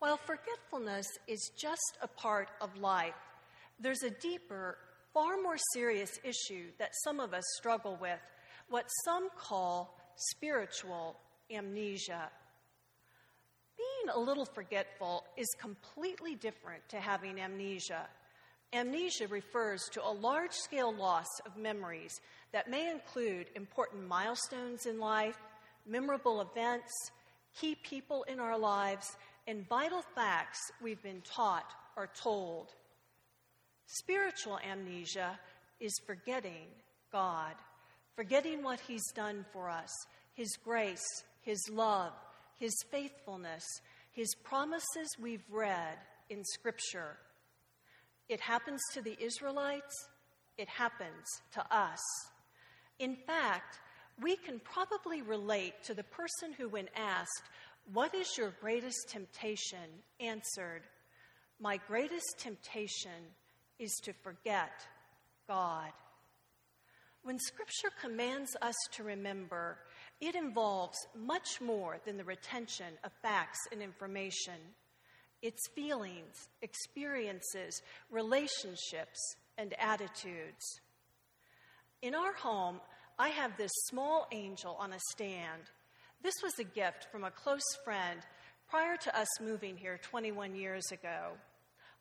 While 0.00 0.18
forgetfulness 0.18 1.06
is 1.26 1.50
just 1.58 1.96
a 2.02 2.08
part 2.08 2.50
of 2.60 2.76
life, 2.76 3.14
there's 3.80 4.02
a 4.02 4.10
deeper, 4.10 4.78
far 5.12 5.40
more 5.42 5.56
serious 5.72 6.18
issue 6.24 6.66
that 6.78 6.90
some 7.04 7.20
of 7.20 7.34
us 7.34 7.44
struggle 7.56 7.98
with, 8.00 8.20
what 8.68 8.86
some 9.04 9.28
call 9.36 9.98
spiritual 10.16 11.16
amnesia. 11.50 12.30
Being 13.76 14.14
a 14.14 14.18
little 14.18 14.46
forgetful 14.46 15.24
is 15.36 15.48
completely 15.60 16.34
different 16.34 16.88
to 16.88 17.00
having 17.00 17.40
amnesia. 17.40 18.06
Amnesia 18.72 19.28
refers 19.28 19.82
to 19.92 20.04
a 20.04 20.10
large 20.10 20.52
scale 20.52 20.94
loss 20.94 21.28
of 21.44 21.56
memories 21.56 22.20
that 22.52 22.70
may 22.70 22.90
include 22.90 23.46
important 23.54 24.06
milestones 24.08 24.86
in 24.86 24.98
life, 24.98 25.38
memorable 25.86 26.40
events, 26.40 26.92
key 27.58 27.76
people 27.82 28.24
in 28.24 28.40
our 28.40 28.58
lives, 28.58 29.16
and 29.46 29.68
vital 29.68 30.02
facts 30.14 30.58
we've 30.82 31.02
been 31.02 31.22
taught 31.22 31.70
or 31.96 32.08
told. 32.20 32.74
Spiritual 33.86 34.58
amnesia 34.68 35.38
is 35.80 35.92
forgetting 36.06 36.66
God, 37.12 37.54
forgetting 38.14 38.62
what 38.62 38.80
He's 38.80 39.12
done 39.12 39.44
for 39.52 39.70
us, 39.70 39.90
His 40.34 40.56
grace, 40.62 41.06
His 41.42 41.60
love, 41.70 42.12
His 42.58 42.74
faithfulness, 42.90 43.64
His 44.10 44.34
promises 44.42 45.08
we've 45.20 45.44
read 45.50 45.98
in 46.28 46.44
Scripture. 46.44 47.16
It 48.28 48.40
happens 48.40 48.80
to 48.94 49.02
the 49.02 49.16
Israelites, 49.20 50.08
it 50.58 50.68
happens 50.68 51.24
to 51.52 51.64
us. 51.74 52.00
In 52.98 53.16
fact, 53.26 53.78
we 54.20 54.36
can 54.36 54.58
probably 54.60 55.22
relate 55.22 55.74
to 55.84 55.94
the 55.94 56.02
person 56.02 56.52
who, 56.56 56.68
when 56.68 56.88
asked, 56.96 57.42
What 57.92 58.14
is 58.14 58.36
your 58.36 58.54
greatest 58.60 59.08
temptation? 59.08 60.02
answered, 60.18 60.82
My 61.60 61.76
greatest 61.86 62.38
temptation 62.38 63.12
is 63.78 63.92
to 64.04 64.12
forget 64.12 64.72
God. 65.48 65.92
When 67.22 67.38
Scripture 67.38 67.90
commands 68.00 68.56
us 68.62 68.76
to 68.92 69.02
remember, 69.02 69.78
it 70.20 70.34
involves 70.34 70.96
much 71.14 71.60
more 71.60 71.98
than 72.04 72.16
the 72.16 72.24
retention 72.24 72.94
of 73.04 73.10
facts 73.20 73.58
and 73.72 73.82
information. 73.82 74.54
It's 75.42 75.68
feelings, 75.74 76.48
experiences, 76.62 77.82
relationships, 78.10 79.18
and 79.58 79.74
attitudes. 79.78 80.80
In 82.02 82.14
our 82.14 82.32
home, 82.34 82.80
I 83.18 83.28
have 83.30 83.56
this 83.56 83.72
small 83.86 84.26
angel 84.32 84.76
on 84.78 84.92
a 84.92 85.00
stand. 85.10 85.62
This 86.22 86.34
was 86.42 86.58
a 86.58 86.64
gift 86.64 87.08
from 87.10 87.24
a 87.24 87.30
close 87.30 87.76
friend 87.84 88.20
prior 88.68 88.96
to 88.98 89.18
us 89.18 89.40
moving 89.40 89.76
here 89.76 89.98
21 90.02 90.54
years 90.54 90.92
ago. 90.92 91.32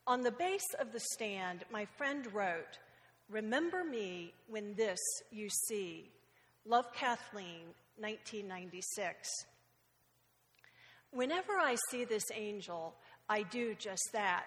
On 0.08 0.22
the 0.22 0.32
base 0.32 0.74
of 0.80 0.94
the 0.94 1.00
stand, 1.00 1.64
my 1.72 1.86
friend 1.98 2.32
wrote, 2.32 2.78
Remember 3.28 3.84
me 3.84 4.34
when 4.48 4.76
this 4.76 5.00
you 5.32 5.50
see. 5.68 6.12
Love 6.64 6.94
Kathleen, 6.94 7.74
1996. 7.98 9.28
Whenever 11.10 11.54
I 11.54 11.76
see 11.90 12.06
this 12.06 12.26
angel, 12.36 12.94
I 13.28 13.44
do 13.44 13.74
just 13.74 14.10
that. 14.14 14.46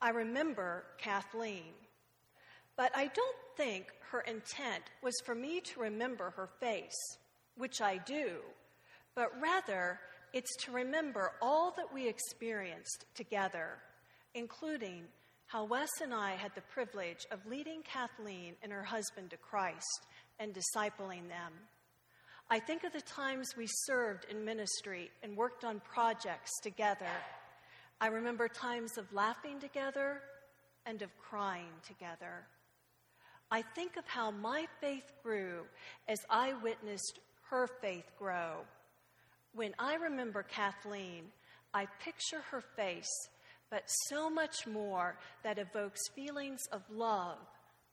I 0.00 0.10
remember 0.10 0.84
Kathleen. 0.96 1.74
But 2.76 2.90
I 2.96 3.08
don't 3.08 3.36
think 3.58 3.88
her 4.12 4.20
intent 4.22 4.84
was 5.02 5.14
for 5.26 5.34
me 5.34 5.60
to 5.60 5.80
remember 5.80 6.30
her 6.30 6.48
face, 6.58 7.18
which 7.56 7.82
I 7.82 7.98
do, 7.98 8.38
but 9.14 9.30
rather 9.42 10.00
it's 10.32 10.56
to 10.64 10.72
remember 10.72 11.32
all 11.42 11.72
that 11.76 11.92
we 11.92 12.08
experienced 12.08 13.04
together 13.14 13.78
including 14.34 15.04
how 15.46 15.64
Wes 15.64 15.90
and 16.02 16.12
I 16.12 16.32
had 16.32 16.54
the 16.54 16.62
privilege 16.62 17.26
of 17.30 17.46
leading 17.46 17.82
Kathleen 17.82 18.54
and 18.62 18.72
her 18.72 18.82
husband 18.82 19.30
to 19.30 19.36
Christ 19.36 20.06
and 20.38 20.54
discipling 20.54 21.28
them. 21.28 21.52
I 22.50 22.58
think 22.58 22.84
of 22.84 22.92
the 22.92 23.00
times 23.00 23.56
we 23.56 23.66
served 23.66 24.26
in 24.30 24.44
ministry 24.44 25.10
and 25.22 25.36
worked 25.36 25.64
on 25.64 25.80
projects 25.80 26.50
together. 26.62 27.10
I 28.00 28.08
remember 28.08 28.48
times 28.48 28.98
of 28.98 29.12
laughing 29.12 29.60
together 29.60 30.20
and 30.84 31.00
of 31.02 31.10
crying 31.18 31.72
together. 31.86 32.46
I 33.50 33.62
think 33.62 33.96
of 33.96 34.06
how 34.06 34.30
my 34.30 34.66
faith 34.80 35.12
grew 35.22 35.64
as 36.08 36.18
I 36.28 36.54
witnessed 36.54 37.20
her 37.50 37.68
faith 37.80 38.10
grow. 38.18 38.56
When 39.54 39.74
I 39.78 39.94
remember 39.94 40.42
Kathleen, 40.42 41.24
I 41.72 41.86
picture 42.04 42.42
her 42.50 42.62
face 42.76 43.28
but 43.74 43.90
so 44.06 44.30
much 44.30 44.68
more 44.68 45.18
that 45.42 45.58
evokes 45.58 46.00
feelings 46.14 46.60
of 46.70 46.80
love 46.92 47.38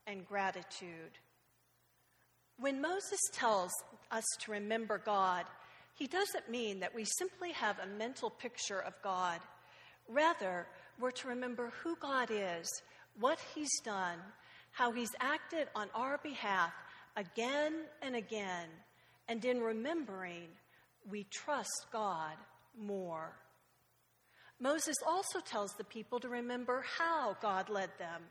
and 0.06 0.28
gratitude. 0.28 1.18
When 2.60 2.80
Moses 2.80 3.20
tells 3.34 3.72
us 4.12 4.24
to 4.42 4.52
remember 4.52 5.02
God, 5.04 5.46
he 5.96 6.06
doesn't 6.06 6.52
mean 6.52 6.82
that 6.82 6.94
we 6.94 7.04
simply 7.04 7.52
have 7.54 7.78
a 7.80 7.98
mental 7.98 8.30
picture 8.30 8.80
of 8.80 8.94
God. 9.02 9.40
Rather, 10.08 10.68
we're 11.00 11.10
to 11.10 11.30
remember 11.30 11.74
who 11.82 11.96
God 12.00 12.30
is, 12.30 12.70
what 13.20 13.40
he's 13.56 13.82
done, 13.84 14.20
how 14.70 14.92
he's 14.92 15.16
acted 15.20 15.68
on 15.76 15.88
our 15.96 16.20
behalf 16.20 16.74
again 17.18 17.74
and 18.04 18.16
again, 18.16 18.68
and 19.28 19.44
in 19.44 19.60
remembering, 19.60 20.50
we 21.10 21.24
trust 21.32 21.88
God 21.92 22.36
more. 22.80 23.34
Moses 24.62 24.98
also 25.06 25.40
tells 25.40 25.74
the 25.74 25.84
people 25.84 26.20
to 26.20 26.30
remember 26.30 26.86
how 27.00 27.36
God 27.42 27.68
led 27.68 27.90
them. 27.98 28.22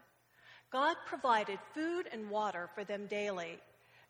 God 0.70 0.96
provided 1.04 1.58
food 1.74 2.08
and 2.12 2.30
water 2.30 2.70
for 2.72 2.84
them 2.84 3.06
daily. 3.06 3.58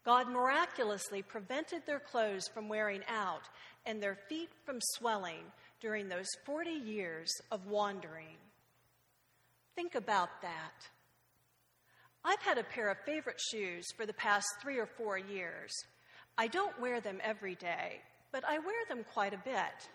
God 0.05 0.29
miraculously 0.29 1.23
prevented 1.23 1.87
their 1.87 1.99
clothes 1.99 2.47
from 2.53 2.69
wearing 2.69 3.01
out 3.09 3.49
and 3.87 4.03
their 4.03 4.19
feet 4.29 4.51
from 4.67 4.81
swelling 4.97 5.45
during 5.81 6.09
those 6.09 6.29
40 6.45 6.71
years 6.71 7.31
of 7.51 7.67
wandering. 7.67 8.37
Think 9.75 9.95
about 9.95 10.43
that. 10.43 10.89
I've 12.23 12.43
had 12.43 12.59
a 12.59 12.65
pair 12.65 12.91
of 12.91 12.99
favorite 13.07 13.41
shoes 13.41 13.87
for 13.97 14.05
the 14.05 14.13
past 14.13 14.47
three 14.61 14.79
or 14.79 14.87
four 14.87 15.17
years. 15.17 15.73
I 16.37 16.49
don't 16.49 16.79
wear 16.79 17.01
them 17.01 17.19
every 17.23 17.55
day, 17.55 18.01
but 18.31 18.45
I 18.47 18.59
wear 18.59 18.85
them 18.91 19.07
quite 19.15 19.33
a 19.33 19.39
bit. 19.39 19.89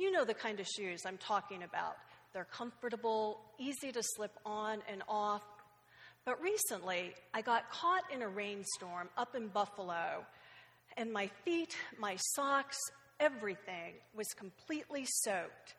You 0.00 0.10
know 0.10 0.24
the 0.24 0.32
kind 0.32 0.58
of 0.60 0.66
shoes 0.66 1.02
I'm 1.04 1.18
talking 1.18 1.62
about. 1.62 1.98
They're 2.32 2.46
comfortable, 2.50 3.38
easy 3.58 3.92
to 3.92 4.02
slip 4.02 4.32
on 4.46 4.78
and 4.90 5.02
off. 5.06 5.42
But 6.24 6.40
recently, 6.40 7.12
I 7.34 7.42
got 7.42 7.70
caught 7.70 8.04
in 8.10 8.22
a 8.22 8.28
rainstorm 8.28 9.10
up 9.18 9.34
in 9.36 9.48
Buffalo, 9.48 10.24
and 10.96 11.12
my 11.12 11.26
feet, 11.44 11.76
my 11.98 12.16
socks, 12.34 12.78
everything 13.20 13.92
was 14.14 14.26
completely 14.28 15.04
soaked 15.04 15.74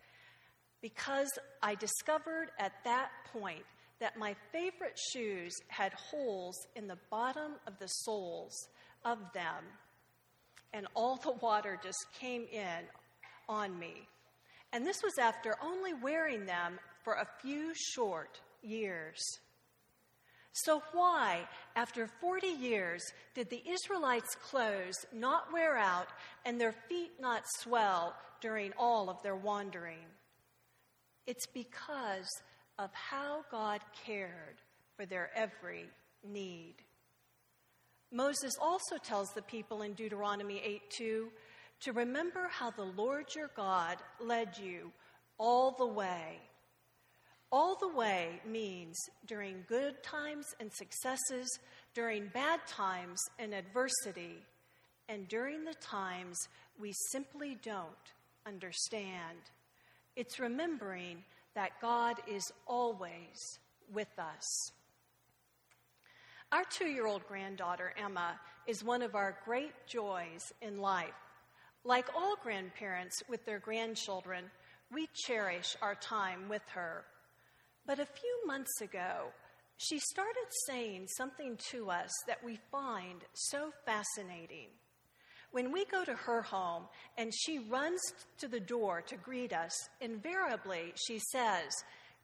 because 0.83 1.31
I 1.63 1.73
discovered 1.73 2.51
at 2.59 2.73
that 2.83 3.09
point 3.33 3.65
that 3.99 4.19
my 4.19 4.35
favorite 4.51 4.99
shoes 5.11 5.55
had 5.67 5.93
holes 5.93 6.55
in 6.75 6.85
the 6.85 6.97
bottom 7.09 7.53
of 7.65 7.79
the 7.79 7.87
soles 7.87 8.53
of 9.03 9.17
them, 9.33 9.63
and 10.73 10.85
all 10.93 11.15
the 11.15 11.31
water 11.41 11.79
just 11.83 12.05
came 12.19 12.45
in 12.51 12.85
on 13.49 13.79
me. 13.79 14.07
And 14.73 14.85
this 14.85 15.03
was 15.03 15.17
after 15.17 15.55
only 15.63 15.93
wearing 15.93 16.45
them 16.45 16.79
for 17.03 17.13
a 17.13 17.27
few 17.41 17.73
short 17.75 18.39
years. 18.61 19.19
So, 20.53 20.83
why, 20.91 21.47
after 21.75 22.07
40 22.19 22.47
years, 22.47 23.01
did 23.35 23.49
the 23.49 23.63
Israelites' 23.67 24.35
clothes 24.35 25.05
not 25.13 25.51
wear 25.53 25.77
out 25.77 26.07
and 26.45 26.59
their 26.59 26.73
feet 26.89 27.11
not 27.19 27.43
swell 27.59 28.15
during 28.41 28.73
all 28.77 29.09
of 29.09 29.21
their 29.23 29.35
wandering? 29.35 30.05
It's 31.25 31.47
because 31.47 32.29
of 32.77 32.89
how 32.93 33.45
God 33.49 33.79
cared 34.05 34.61
for 34.97 35.05
their 35.05 35.29
every 35.35 35.85
need. 36.27 36.75
Moses 38.11 38.53
also 38.61 38.97
tells 38.97 39.29
the 39.29 39.41
people 39.41 39.83
in 39.83 39.93
Deuteronomy 39.93 40.61
8 40.63 40.81
2 40.97 41.29
to 41.81 41.93
remember 41.93 42.47
how 42.49 42.71
the 42.71 42.83
Lord 42.83 43.33
your 43.35 43.51
God 43.55 43.97
led 44.19 44.57
you 44.57 44.91
all 45.37 45.71
the 45.71 45.87
way 45.87 46.39
all 47.51 47.75
the 47.75 47.87
way 47.87 48.39
means 48.47 48.97
during 49.27 49.65
good 49.67 50.01
times 50.01 50.45
and 50.59 50.71
successes, 50.71 51.59
during 51.93 52.27
bad 52.27 52.65
times 52.65 53.19
and 53.39 53.53
adversity, 53.53 54.37
and 55.09 55.27
during 55.27 55.65
the 55.65 55.75
times 55.81 56.37
we 56.79 56.93
simply 57.11 57.57
don't 57.61 57.87
understand. 58.45 59.37
It's 60.15 60.39
remembering 60.39 61.23
that 61.53 61.81
God 61.81 62.15
is 62.27 62.49
always 62.65 63.59
with 63.93 64.17
us. 64.17 64.71
Our 66.53 66.63
two 66.69 66.87
year 66.87 67.07
old 67.07 67.27
granddaughter, 67.27 67.93
Emma, 68.01 68.39
is 68.65 68.83
one 68.83 69.01
of 69.01 69.15
our 69.15 69.37
great 69.43 69.73
joys 69.87 70.53
in 70.61 70.79
life. 70.79 71.09
Like 71.83 72.09
all 72.15 72.35
grandparents 72.43 73.21
with 73.27 73.43
their 73.45 73.59
grandchildren, 73.59 74.45
we 74.93 75.07
cherish 75.25 75.75
our 75.81 75.95
time 75.95 76.47
with 76.47 76.67
her. 76.73 77.05
But 77.87 77.99
a 77.99 78.05
few 78.05 78.47
months 78.47 78.81
ago, 78.81 79.31
she 79.77 79.97
started 79.99 80.45
saying 80.67 81.07
something 81.17 81.57
to 81.71 81.89
us 81.89 82.11
that 82.27 82.43
we 82.43 82.59
find 82.71 83.21
so 83.33 83.71
fascinating. 83.85 84.67
When 85.51 85.71
we 85.71 85.85
go 85.85 86.05
to 86.05 86.13
her 86.13 86.43
home 86.43 86.83
and 87.17 87.33
she 87.33 87.59
runs 87.59 87.99
to 88.37 88.47
the 88.47 88.59
door 88.59 89.01
to 89.07 89.17
greet 89.17 89.51
us, 89.51 89.73
invariably 89.99 90.93
she 91.07 91.19
says, 91.31 91.71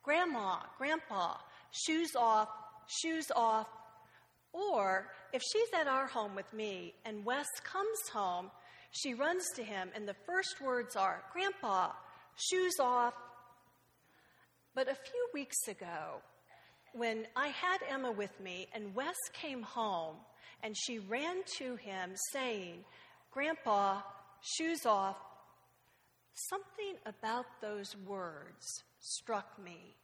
Grandma, 0.04 0.58
Grandpa, 0.78 1.36
shoes 1.72 2.16
off, 2.16 2.50
shoes 3.02 3.26
off. 3.36 3.68
Or 4.54 5.08
if 5.34 5.42
she's 5.52 5.68
at 5.78 5.88
our 5.88 6.08
home 6.08 6.36
with 6.36 6.54
me 6.54 6.94
and 7.06 7.26
Wes 7.26 7.48
comes 7.64 8.08
home, 8.14 8.50
she 8.92 9.14
runs 9.14 9.46
to 9.56 9.64
him 9.64 9.90
and 9.96 10.08
the 10.08 10.16
first 10.26 10.62
words 10.64 10.96
are, 10.96 11.24
Grandpa, 11.34 11.92
shoes 12.36 12.76
off, 12.80 13.14
but 14.76 14.88
a 14.88 14.96
few 14.96 15.28
weeks 15.34 15.68
ago, 15.68 16.22
when 16.94 17.28
I 17.36 17.48
had 17.48 17.80
Emma 17.90 18.12
with 18.12 18.40
me 18.40 18.68
and 18.74 18.96
Wes 18.96 19.16
came 19.34 19.62
home 19.62 20.16
and 20.64 20.76
she 20.78 21.00
ran 21.00 21.38
to 21.58 21.76
him 21.76 22.12
saying, 22.32 22.86
Grandpa, 23.32 24.02
shoes 24.42 24.86
off, 24.86 25.18
something 26.50 26.96
about 27.06 27.46
those 27.62 27.96
words 28.06 28.84
struck 29.00 29.48
me. 29.64 29.96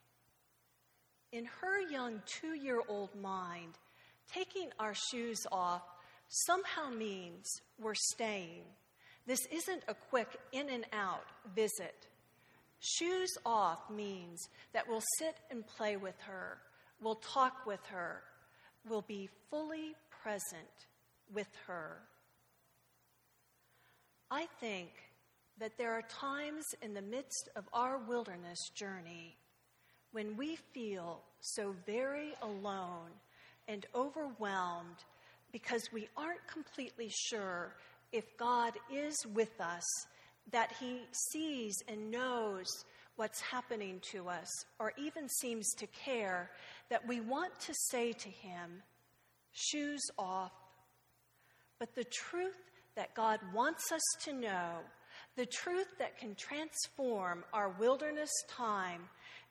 In 1.31 1.45
her 1.61 1.81
young 1.89 2.21
two 2.25 2.55
year 2.55 2.81
old 2.87 3.09
mind, 3.15 3.73
taking 4.31 4.69
our 4.79 4.93
shoes 4.93 5.45
off 5.51 5.81
somehow 6.33 6.89
means 6.89 7.45
we're 7.79 7.93
staying. 7.95 8.63
This 9.25 9.45
isn't 9.51 9.83
a 9.87 9.93
quick 9.93 10.27
in 10.51 10.69
and 10.69 10.85
out 10.91 11.25
visit. 11.55 12.07
Shoes 12.79 13.29
off 13.45 13.89
means 13.89 14.39
that 14.73 14.87
we'll 14.87 15.03
sit 15.19 15.35
and 15.51 15.65
play 15.65 15.95
with 15.95 16.19
her, 16.21 16.57
we'll 17.01 17.15
talk 17.15 17.65
with 17.65 17.85
her, 17.85 18.21
we'll 18.89 19.03
be 19.03 19.29
fully 19.49 19.95
present 20.23 20.87
with 21.33 21.47
her. 21.67 21.97
I 24.29 24.47
think 24.59 24.89
that 25.59 25.77
there 25.77 25.93
are 25.93 26.01
times 26.01 26.65
in 26.81 26.93
the 26.93 27.01
midst 27.01 27.49
of 27.55 27.69
our 27.71 27.99
wilderness 27.99 28.59
journey 28.75 29.37
when 30.11 30.35
we 30.35 30.57
feel 30.73 31.21
so 31.39 31.75
very 31.85 32.33
alone 32.41 33.11
and 33.67 33.85
overwhelmed 33.95 35.03
because 35.53 35.87
we 35.93 36.09
aren't 36.17 36.45
completely 36.47 37.09
sure 37.09 37.73
if 38.11 38.25
God 38.37 38.73
is 38.91 39.15
with 39.33 39.61
us 39.61 39.85
that 40.51 40.73
he 40.79 41.03
sees 41.31 41.77
and 41.87 42.11
knows 42.11 42.67
what's 43.15 43.39
happening 43.39 44.01
to 44.11 44.27
us, 44.27 44.49
or 44.79 44.91
even 44.97 45.29
seems 45.29 45.71
to 45.75 45.87
care, 45.87 46.49
that 46.89 47.07
we 47.07 47.21
want 47.21 47.57
to 47.61 47.73
say 47.91 48.11
to 48.11 48.29
him, 48.29 48.81
shoes 49.51 50.01
off. 50.17 50.51
But 51.79 51.93
the 51.95 52.05
truth 52.05 52.57
that 52.95 53.13
God 53.13 53.39
wants 53.53 53.91
us 53.91 54.01
to 54.23 54.33
know, 54.33 54.79
the 55.35 55.45
truth 55.45 55.87
that 55.99 56.17
can 56.17 56.35
transform 56.35 57.43
our 57.53 57.69
wilderness 57.79 58.31
time, 58.49 59.03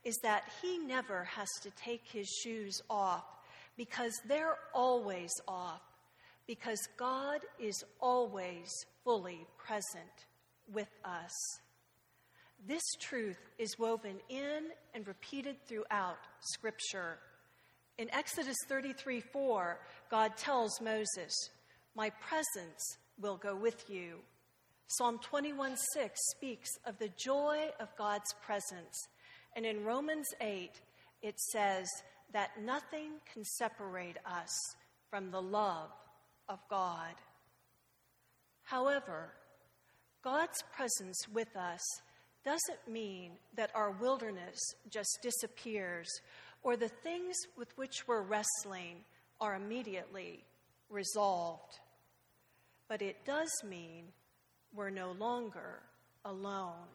is 0.05 0.19
that 0.25 0.43
he 0.61 0.79
never 0.79 1.25
has 1.25 1.49
to 1.63 1.71
take 1.71 2.03
his 2.05 2.29
shoes 2.43 2.83
off 2.91 3.25
because 3.77 4.13
they're 4.27 4.59
always 4.75 5.31
off, 5.47 5.81
because 6.47 6.81
God 6.97 7.41
is 7.59 7.85
always 8.01 8.69
fully 9.05 9.47
present 9.59 10.27
with 10.73 10.89
us. 11.05 11.33
This 12.67 12.83
truth 13.01 13.39
is 13.59 13.79
woven 13.79 14.17
in 14.29 14.69
and 14.95 15.07
repeated 15.07 15.57
throughout 15.67 16.19
Scripture. 16.41 17.19
In 17.99 18.13
Exodus 18.15 18.57
33 18.69 19.21
4, 19.21 19.79
God 20.11 20.37
tells 20.37 20.81
Moses, 20.81 21.51
My 21.97 22.11
presence 22.11 22.99
will 23.21 23.37
go 23.37 23.57
with 23.57 23.91
you. 23.91 24.19
Psalm 24.87 25.19
21 25.23 25.77
6 25.95 26.21
speaks 26.37 26.71
of 26.87 26.99
the 26.99 27.11
joy 27.17 27.69
of 27.81 27.89
God's 27.97 28.33
presence. 28.45 29.09
And 29.57 29.67
in 29.67 29.85
Romans 29.85 30.29
8, 30.41 30.71
it 31.23 31.39
says 31.41 31.89
that 32.33 32.63
nothing 32.63 33.13
can 33.33 33.45
separate 33.45 34.19
us 34.25 34.51
from 35.11 35.31
the 35.31 35.43
love 35.43 35.91
of 36.53 36.59
God. 36.69 37.15
However, 38.65 39.33
God's 40.23 40.63
presence 40.73 41.27
with 41.33 41.57
us 41.57 41.81
doesn't 42.45 42.87
mean 42.87 43.33
that 43.57 43.71
our 43.75 43.93
wilderness 43.93 44.59
just 44.91 45.19
disappears 45.23 46.09
or 46.63 46.77
the 46.77 46.89
things 46.89 47.35
with 47.57 47.77
which 47.77 48.07
we're 48.07 48.23
wrestling 48.23 48.99
are 49.41 49.55
immediately 49.55 50.45
resolved. 50.91 51.81
But 52.87 53.01
it 53.01 53.25
does 53.25 53.51
mean 53.67 54.05
we're 54.75 54.91
no 54.91 55.13
longer 55.13 55.81
alone. 56.25 56.91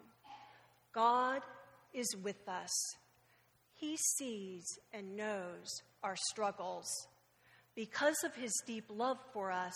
God 0.93 1.41
is 1.93 2.15
with 2.23 2.47
us. 2.47 2.71
He 3.73 3.97
sees 4.17 4.65
and 4.93 5.15
knows 5.15 5.67
our 6.03 6.15
struggles. 6.29 6.87
Because 7.77 8.23
of 8.25 8.33
his 8.33 8.51
deep 8.65 8.85
love 8.89 9.19
for 9.33 9.51
us, 9.51 9.75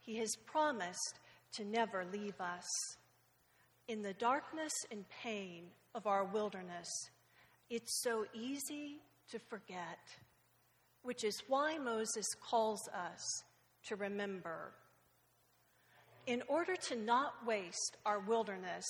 he 0.00 0.16
has 0.16 0.34
promised 0.46 1.20
to 1.52 1.66
never 1.66 2.06
leave 2.10 2.40
us. 2.40 2.64
In 3.88 4.00
the 4.00 4.14
darkness 4.14 4.72
and 4.90 5.04
pain 5.22 5.64
of 5.94 6.06
our 6.06 6.24
wilderness, 6.24 6.88
it's 7.68 8.00
so 8.02 8.24
easy 8.32 9.02
to 9.30 9.38
forget, 9.38 9.98
which 11.02 11.24
is 11.24 11.42
why 11.46 11.76
Moses 11.76 12.24
calls 12.40 12.88
us 12.88 13.20
to 13.86 13.96
remember. 13.96 14.72
In 16.26 16.42
order 16.48 16.74
to 16.88 16.96
not 16.96 17.34
waste 17.46 17.98
our 18.06 18.20
wilderness, 18.20 18.86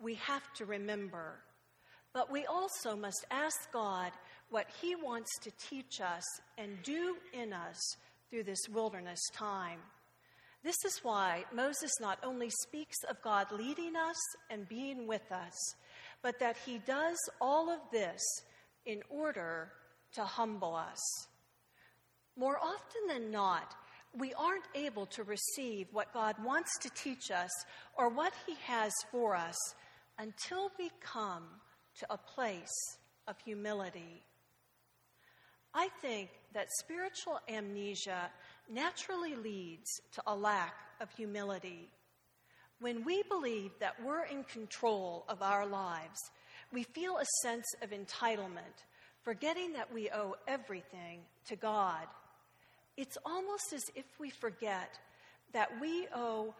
we 0.00 0.14
have 0.14 0.52
to 0.54 0.64
remember. 0.64 1.36
But 2.12 2.28
we 2.28 2.44
also 2.44 2.96
must 2.96 3.24
ask 3.30 3.70
God 3.72 4.10
what 4.54 4.68
He 4.80 4.94
wants 4.94 5.30
to 5.40 5.50
teach 5.68 6.00
us 6.00 6.22
and 6.56 6.80
do 6.84 7.16
in 7.32 7.52
us 7.52 7.96
through 8.30 8.44
this 8.44 8.68
wilderness 8.72 9.18
time. 9.32 9.80
This 10.62 10.76
is 10.86 11.00
why 11.02 11.44
Moses 11.52 11.90
not 12.00 12.20
only 12.22 12.50
speaks 12.62 12.98
of 13.10 13.20
God 13.20 13.48
leading 13.50 13.96
us 13.96 14.16
and 14.48 14.68
being 14.68 15.08
with 15.08 15.32
us, 15.32 15.74
but 16.22 16.38
that 16.38 16.56
he 16.64 16.78
does 16.86 17.18
all 17.40 17.68
of 17.68 17.80
this 17.90 18.22
in 18.86 19.02
order 19.10 19.72
to 20.12 20.22
humble 20.22 20.76
us. 20.76 21.00
More 22.36 22.58
often 22.62 23.08
than 23.08 23.32
not, 23.32 23.74
we 24.16 24.34
aren't 24.34 24.68
able 24.76 25.06
to 25.06 25.24
receive 25.24 25.88
what 25.90 26.14
God 26.14 26.36
wants 26.44 26.78
to 26.82 26.90
teach 26.90 27.32
us 27.32 27.50
or 27.98 28.08
what 28.08 28.32
He 28.46 28.54
has 28.62 28.92
for 29.10 29.34
us 29.34 29.56
until 30.16 30.70
we 30.78 30.92
come 31.00 31.42
to 31.98 32.06
a 32.08 32.16
place 32.16 32.96
of 33.26 33.34
humility. 33.44 34.22
I 35.74 35.88
think 36.00 36.30
that 36.52 36.68
spiritual 36.78 37.40
amnesia 37.48 38.30
naturally 38.70 39.34
leads 39.34 39.90
to 40.12 40.22
a 40.26 40.34
lack 40.34 40.74
of 41.00 41.10
humility. 41.10 41.88
When 42.80 43.04
we 43.04 43.22
believe 43.24 43.72
that 43.80 43.96
we're 44.04 44.24
in 44.24 44.44
control 44.44 45.24
of 45.28 45.42
our 45.42 45.66
lives, 45.66 46.20
we 46.72 46.84
feel 46.84 47.16
a 47.16 47.24
sense 47.42 47.66
of 47.82 47.90
entitlement, 47.90 48.84
forgetting 49.22 49.72
that 49.72 49.92
we 49.92 50.10
owe 50.10 50.36
everything 50.46 51.20
to 51.48 51.56
God. 51.56 52.06
It's 52.96 53.18
almost 53.26 53.72
as 53.72 53.84
if 53.96 54.04
we 54.20 54.30
forget 54.30 54.98
that 55.52 55.80
we 55.80 56.06
owe 56.14 56.54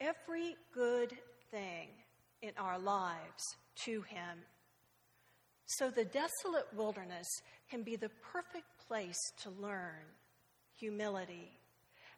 every 0.00 0.56
good 0.72 1.12
thing 1.50 1.88
in 2.42 2.52
our 2.58 2.78
lives 2.78 3.56
to 3.84 4.02
Him. 4.02 4.38
So 5.66 5.90
the 5.90 6.04
desolate 6.04 6.66
wilderness 6.76 7.28
can 7.70 7.82
be 7.82 7.96
the 7.96 8.10
perfect 8.32 8.66
place 8.86 9.18
to 9.42 9.50
learn 9.50 10.04
humility 10.76 11.50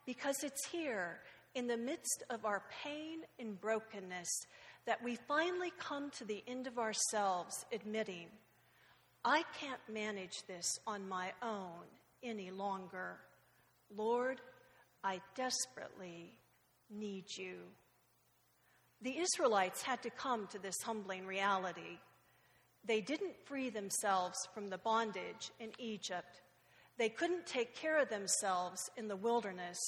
because 0.06 0.42
it's 0.42 0.66
here 0.66 1.18
in 1.54 1.66
the 1.66 1.76
midst 1.76 2.24
of 2.30 2.44
our 2.44 2.62
pain 2.82 3.20
and 3.38 3.60
brokenness 3.60 4.28
that 4.86 5.02
we 5.02 5.16
finally 5.28 5.72
come 5.78 6.10
to 6.10 6.24
the 6.24 6.42
end 6.46 6.66
of 6.66 6.78
ourselves 6.78 7.64
admitting, 7.72 8.26
I 9.24 9.44
can't 9.58 9.80
manage 9.90 10.42
this 10.46 10.66
on 10.86 11.08
my 11.08 11.32
own 11.42 11.86
any 12.22 12.50
longer. 12.50 13.18
Lord, 13.94 14.40
I 15.02 15.20
desperately 15.34 16.34
need 16.90 17.24
you. 17.36 17.56
The 19.00 19.18
Israelites 19.18 19.82
had 19.82 20.02
to 20.02 20.10
come 20.10 20.46
to 20.48 20.58
this 20.58 20.82
humbling 20.82 21.26
reality. 21.26 21.98
They 22.86 23.00
didn't 23.00 23.34
free 23.46 23.70
themselves 23.70 24.36
from 24.52 24.68
the 24.68 24.78
bondage 24.78 25.50
in 25.58 25.70
Egypt. 25.78 26.42
They 26.98 27.08
couldn't 27.08 27.46
take 27.46 27.74
care 27.74 28.00
of 28.00 28.08
themselves 28.08 28.80
in 28.96 29.08
the 29.08 29.16
wilderness, 29.16 29.78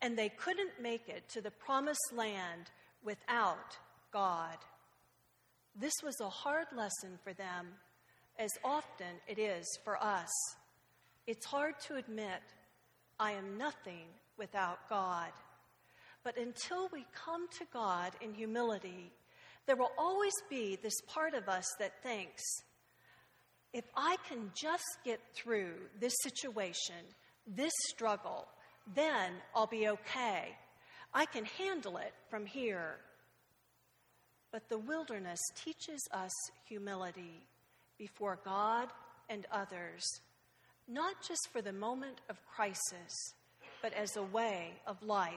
and 0.00 0.16
they 0.16 0.30
couldn't 0.30 0.80
make 0.80 1.08
it 1.08 1.28
to 1.30 1.40
the 1.40 1.50
promised 1.50 2.12
land 2.14 2.70
without 3.04 3.76
God. 4.12 4.56
This 5.76 5.92
was 6.02 6.20
a 6.20 6.28
hard 6.28 6.66
lesson 6.74 7.18
for 7.22 7.32
them, 7.32 7.68
as 8.38 8.50
often 8.64 9.20
it 9.28 9.38
is 9.38 9.66
for 9.84 10.02
us. 10.02 10.30
It's 11.26 11.46
hard 11.46 11.74
to 11.86 11.96
admit, 11.96 12.42
I 13.18 13.32
am 13.32 13.58
nothing 13.58 14.06
without 14.38 14.88
God. 14.88 15.30
But 16.24 16.36
until 16.36 16.88
we 16.92 17.06
come 17.14 17.48
to 17.58 17.64
God 17.72 18.12
in 18.20 18.34
humility, 18.34 19.12
there 19.66 19.76
will 19.76 19.92
always 19.98 20.34
be 20.48 20.78
this 20.82 21.00
part 21.06 21.34
of 21.34 21.48
us 21.48 21.66
that 21.78 22.02
thinks, 22.02 22.42
if 23.72 23.84
I 23.96 24.16
can 24.28 24.50
just 24.54 24.98
get 25.04 25.20
through 25.34 25.72
this 26.00 26.14
situation, 26.22 26.96
this 27.46 27.72
struggle, 27.88 28.48
then 28.94 29.32
I'll 29.54 29.66
be 29.66 29.88
okay. 29.88 30.56
I 31.14 31.26
can 31.26 31.44
handle 31.44 31.96
it 31.96 32.12
from 32.28 32.46
here. 32.46 32.96
But 34.52 34.68
the 34.68 34.78
wilderness 34.78 35.40
teaches 35.64 36.00
us 36.12 36.32
humility 36.64 37.42
before 37.98 38.40
God 38.44 38.88
and 39.28 39.46
others, 39.52 40.04
not 40.88 41.14
just 41.26 41.48
for 41.52 41.62
the 41.62 41.72
moment 41.72 42.20
of 42.28 42.36
crisis, 42.46 43.34
but 43.82 43.92
as 43.94 44.16
a 44.16 44.22
way 44.22 44.72
of 44.86 45.00
life. 45.02 45.34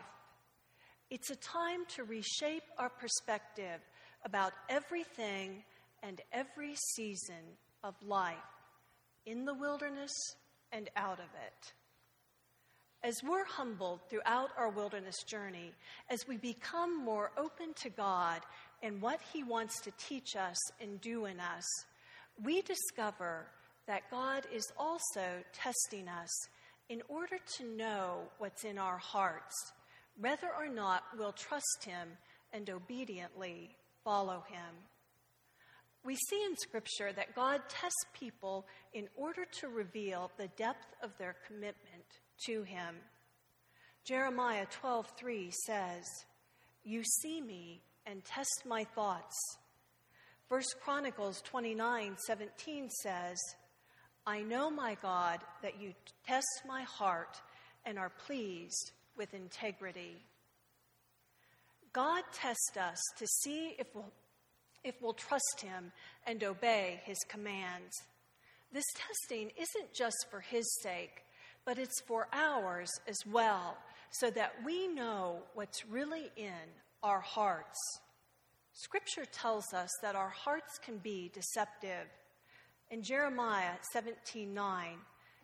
It's 1.12 1.30
a 1.30 1.36
time 1.36 1.86
to 1.96 2.04
reshape 2.04 2.64
our 2.80 2.90
perspective 2.90 3.80
about 4.26 4.54
everything 4.70 5.64
and 6.02 6.22
every 6.32 6.76
season 6.96 7.58
of 7.84 7.96
life, 8.06 8.36
in 9.26 9.46
the 9.46 9.54
wilderness 9.54 10.12
and 10.72 10.90
out 10.96 11.20
of 11.20 11.26
it. 11.46 11.74
As 13.04 13.22
we're 13.22 13.46
humbled 13.46 14.00
throughout 14.10 14.50
our 14.58 14.70
wilderness 14.70 15.24
journey, 15.24 15.74
as 16.10 16.26
we 16.28 16.38
become 16.38 17.04
more 17.04 17.32
open 17.38 17.74
to 17.82 17.90
God 17.90 18.42
and 18.82 19.02
what 19.02 19.20
He 19.34 19.44
wants 19.44 19.82
to 19.82 19.92
teach 19.98 20.36
us 20.36 20.58
and 20.82 21.02
do 21.02 21.26
in 21.26 21.40
us, 21.40 21.66
we 22.44 22.62
discover 22.62 23.48
that 23.88 24.10
God 24.10 24.44
is 24.54 24.72
also 24.78 25.44
testing 25.54 26.08
us 26.08 26.30
in 26.90 27.02
order 27.10 27.38
to 27.58 27.66
know 27.66 28.22
what's 28.38 28.64
in 28.64 28.78
our 28.78 28.98
hearts, 28.98 29.74
whether 30.20 30.48
or 30.58 30.70
not 30.70 31.04
we'll 31.18 31.34
trust 31.34 31.84
Him 31.86 32.10
and 32.54 32.70
obediently 32.70 33.76
follow 34.04 34.44
Him. 34.50 34.76
We 36.04 36.16
see 36.16 36.44
in 36.44 36.58
Scripture 36.58 37.14
that 37.14 37.36
God 37.36 37.62
tests 37.70 38.06
people 38.14 38.68
in 38.94 39.08
order 39.16 39.46
to 39.60 39.70
reveal 39.70 40.32
the 40.38 40.50
depth 40.50 40.86
of 41.02 41.18
their 41.18 41.38
commitment 41.48 42.20
to 42.46 42.64
Him. 42.64 43.02
Jeremiah 44.04 44.66
12:3 44.66 45.52
says, 45.66 46.06
"You 46.84 47.04
see 47.04 47.40
me 47.40 47.82
and 48.06 48.26
test 48.26 48.66
my 48.66 48.84
thoughts." 48.84 49.34
First 50.50 50.80
Chronicles 50.82 51.42
29:17 51.44 52.90
says, 52.90 53.40
"I 54.26 54.42
know, 54.42 54.70
my 54.70 54.96
God, 54.96 55.42
that 55.62 55.78
you 55.78 55.96
test 56.26 56.64
my 56.66 56.84
heart 56.84 57.42
and 57.86 57.98
are 57.98 58.10
pleased 58.10 58.92
with 59.16 59.34
integrity." 59.34 60.26
God 61.94 62.24
tests 62.34 62.76
us 62.76 63.00
to 63.20 63.28
see 63.28 63.76
if 63.78 63.88
we'll 63.94 64.12
if 64.84 64.96
we'll 65.02 65.14
trust 65.14 65.62
Him 65.62 65.92
and 66.28 66.44
obey 66.44 67.00
His 67.06 67.20
commands. 67.30 67.94
This 68.74 68.84
testing 68.96 69.52
isn't 69.58 69.94
just 69.94 70.26
for 70.30 70.42
His 70.42 70.66
sake, 70.82 71.24
but 71.66 71.78
it's 71.78 72.02
for 72.02 72.28
ours 72.34 72.90
as 73.08 73.18
well, 73.32 73.78
so 74.12 74.30
that 74.32 74.56
we 74.66 74.88
know 74.88 75.38
what's 75.54 75.86
really 75.86 76.32
in 76.36 76.68
our 77.02 77.22
hearts. 77.22 77.78
Scripture 78.74 79.26
tells 79.26 79.72
us 79.74 79.90
that 80.02 80.16
our 80.16 80.30
hearts 80.32 80.80
can 80.84 80.98
be 80.98 81.32
deceptive. 81.34 82.08
In 82.90 83.04
Jeremiah 83.04 83.76
17 83.94 84.54
9, 84.54 84.98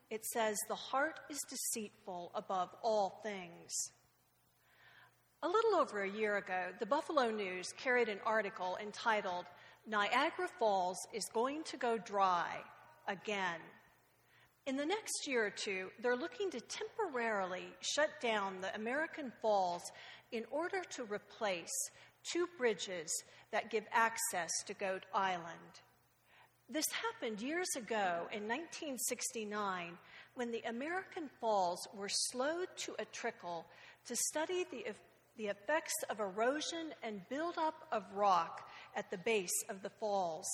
it 0.10 0.26
says, 0.26 0.58
The 0.68 0.76
heart 0.76 1.20
is 1.30 1.40
deceitful 1.48 2.32
above 2.34 2.70
all 2.82 3.22
things 3.24 3.72
a 5.42 5.48
little 5.48 5.76
over 5.76 6.04
a 6.04 6.10
year 6.10 6.38
ago, 6.38 6.66
the 6.80 6.86
Buffalo 6.86 7.32
News 7.32 7.74
carried 7.78 8.10
an 8.10 8.20
article 8.26 8.78
entitled, 8.82 9.46
Niagara 9.88 10.50
Falls 10.60 10.98
is 11.14 11.26
Going 11.34 11.64
to 11.64 11.78
Go 11.78 11.98
Dry 11.98 12.58
Again. 13.08 13.62
In 14.68 14.76
the 14.76 14.86
next 14.86 15.28
year 15.28 15.46
or 15.46 15.50
two, 15.50 15.90
they're 16.02 16.18
looking 16.18 16.52
to 16.52 16.60
temporarily 16.60 17.64
shut 17.80 18.10
down 18.22 18.60
the 18.60 18.76
American 18.76 19.32
Falls 19.42 19.82
in 20.32 20.44
order 20.52 20.82
to 20.92 21.06
replace 21.06 21.74
two 22.32 22.48
bridges 22.58 23.10
that 23.52 23.72
give 23.72 23.86
access 23.94 24.52
to 24.68 24.74
Goat 24.74 25.06
Island. 25.14 25.82
This 26.70 26.86
happened 26.92 27.42
years 27.42 27.70
ago 27.78 28.28
in 28.32 28.44
1969 28.44 29.98
when 30.36 30.52
the 30.52 30.62
American 30.68 31.30
Falls 31.40 31.88
were 31.96 32.10
slowed 32.10 32.68
to 32.78 32.94
a 33.00 33.06
trickle 33.06 33.66
to 34.06 34.16
study 34.16 34.66
the 34.70 34.86
the 35.40 35.48
effects 35.48 35.96
of 36.10 36.20
erosion 36.20 36.94
and 37.02 37.22
buildup 37.30 37.88
of 37.94 38.04
rock 38.14 38.70
at 38.94 39.10
the 39.10 39.18
base 39.20 39.64
of 39.70 39.82
the 39.82 39.90
falls. 39.90 40.46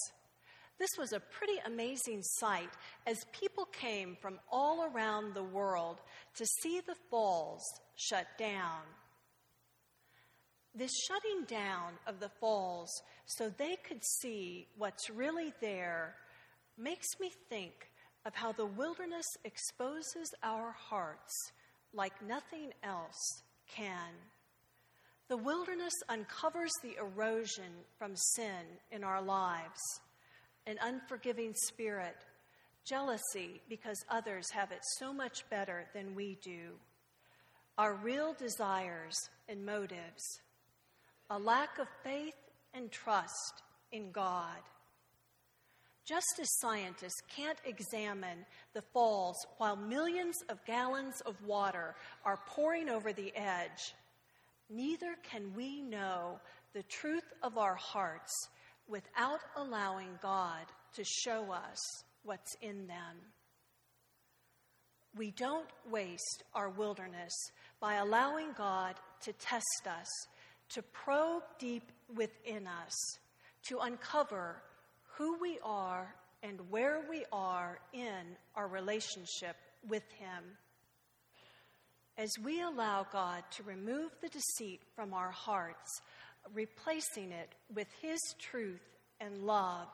This 0.77 0.91
was 0.95 1.11
a 1.11 1.19
pretty 1.19 1.59
amazing 1.65 2.21
sight 2.21 2.69
as 3.07 3.25
people 3.31 3.65
came 3.65 4.15
from 4.21 4.39
all 4.51 4.87
around 4.93 5.33
the 5.33 5.43
world 5.43 5.97
to 6.35 6.45
see 6.61 6.81
the 6.85 6.95
falls 7.09 7.63
shut 7.95 8.27
down. 8.37 8.81
This 10.75 10.91
shutting 11.07 11.45
down 11.47 11.93
of 12.05 12.19
the 12.19 12.29
falls 12.39 12.91
so 13.25 13.49
they 13.49 13.77
could 13.87 14.03
see 14.03 14.67
what's 14.77 15.09
really 15.09 15.51
there 15.61 16.13
makes 16.77 17.07
me 17.19 17.31
think 17.49 17.89
of 18.23 18.35
how 18.35 18.51
the 18.51 18.67
wilderness 18.67 19.25
exposes 19.45 20.31
our 20.43 20.75
hearts 20.77 21.33
like 21.91 22.13
nothing 22.21 22.71
else 22.83 23.41
can. 23.67 24.11
The 25.27 25.37
wilderness 25.37 25.93
uncovers 26.07 26.71
the 26.83 26.97
erosion 26.97 27.83
from 27.97 28.15
sin 28.15 28.79
in 28.91 29.03
our 29.03 29.21
lives 29.21 29.81
an 30.67 30.77
unforgiving 30.81 31.53
spirit, 31.67 32.15
jealousy 32.85 33.61
because 33.69 33.97
others 34.09 34.49
have 34.51 34.71
it 34.71 34.81
so 34.97 35.13
much 35.13 35.47
better 35.49 35.85
than 35.93 36.15
we 36.15 36.37
do, 36.43 36.71
our 37.77 37.95
real 37.95 38.33
desires 38.33 39.15
and 39.47 39.65
motives, 39.65 40.23
a 41.29 41.37
lack 41.37 41.77
of 41.77 41.87
faith 42.03 42.33
and 42.73 42.91
trust 42.91 43.63
in 43.91 44.11
God. 44.11 44.59
Just 46.05 46.39
as 46.39 46.59
scientists 46.59 47.21
can't 47.35 47.59
examine 47.65 48.45
the 48.73 48.83
falls 48.93 49.35
while 49.57 49.75
millions 49.75 50.35
of 50.49 50.63
gallons 50.65 51.21
of 51.21 51.35
water 51.45 51.95
are 52.23 52.39
pouring 52.47 52.89
over 52.89 53.11
the 53.11 53.35
edge, 53.35 53.95
neither 54.69 55.15
can 55.23 55.53
we 55.55 55.81
know 55.81 56.39
the 56.73 56.83
truth 56.83 57.33
of 57.41 57.57
our 57.57 57.75
hearts 57.75 58.31
without 58.87 59.39
allowing 59.55 60.19
God 60.21 60.65
to 60.95 61.03
show 61.03 61.51
us 61.51 61.79
what's 62.23 62.55
in 62.61 62.87
them. 62.87 63.17
We 65.17 65.31
don't 65.31 65.69
waste 65.89 66.43
our 66.53 66.69
wilderness 66.69 67.33
by 67.79 67.95
allowing 67.95 68.51
God 68.57 68.95
to 69.21 69.33
test 69.33 69.87
us, 69.87 70.07
to 70.69 70.81
probe 70.81 71.43
deep 71.57 71.91
within 72.13 72.67
us, 72.67 72.93
to 73.69 73.79
uncover 73.79 74.61
who 75.17 75.39
we 75.39 75.57
are 75.63 76.13
and 76.43 76.59
where 76.69 77.05
we 77.09 77.23
are 77.31 77.79
in 77.93 78.35
our 78.55 78.67
relationship 78.67 79.55
with 79.87 80.03
Him. 80.19 80.43
As 82.17 82.31
we 82.41 82.61
allow 82.61 83.05
God 83.11 83.43
to 83.51 83.63
remove 83.63 84.11
the 84.21 84.29
deceit 84.29 84.79
from 84.95 85.13
our 85.13 85.31
hearts, 85.31 86.01
replacing 86.53 87.33
it 87.33 87.49
with 87.73 87.87
His 88.01 88.19
truth 88.39 88.79
and 89.19 89.43
love, 89.43 89.87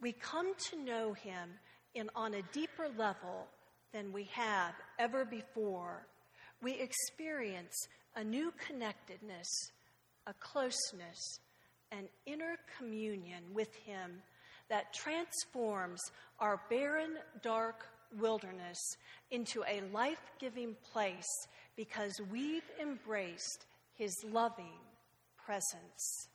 we 0.00 0.12
come 0.12 0.54
to 0.70 0.82
know 0.82 1.12
Him 1.12 1.50
in, 1.94 2.08
on 2.16 2.32
a 2.32 2.42
deeper 2.52 2.88
level 2.96 3.46
than 3.92 4.10
we 4.10 4.24
have 4.32 4.72
ever 4.98 5.26
before. 5.26 6.06
We 6.62 6.72
experience 6.72 7.74
a 8.16 8.24
new 8.24 8.50
connectedness, 8.66 9.48
a 10.26 10.32
closeness, 10.32 11.40
an 11.92 12.08
inner 12.24 12.56
communion 12.78 13.42
with 13.52 13.74
Him 13.84 14.22
that 14.70 14.94
transforms 14.94 16.00
our 16.40 16.58
barren, 16.70 17.18
dark 17.42 17.86
wilderness 18.16 18.78
into 19.30 19.62
a 19.68 19.82
life 19.92 20.30
giving 20.38 20.76
place 20.92 21.28
because 21.76 22.20
we've 22.30 22.68
embraced 22.80 23.66
His 23.94 24.14
loving 24.30 24.78
presence. 25.44 26.28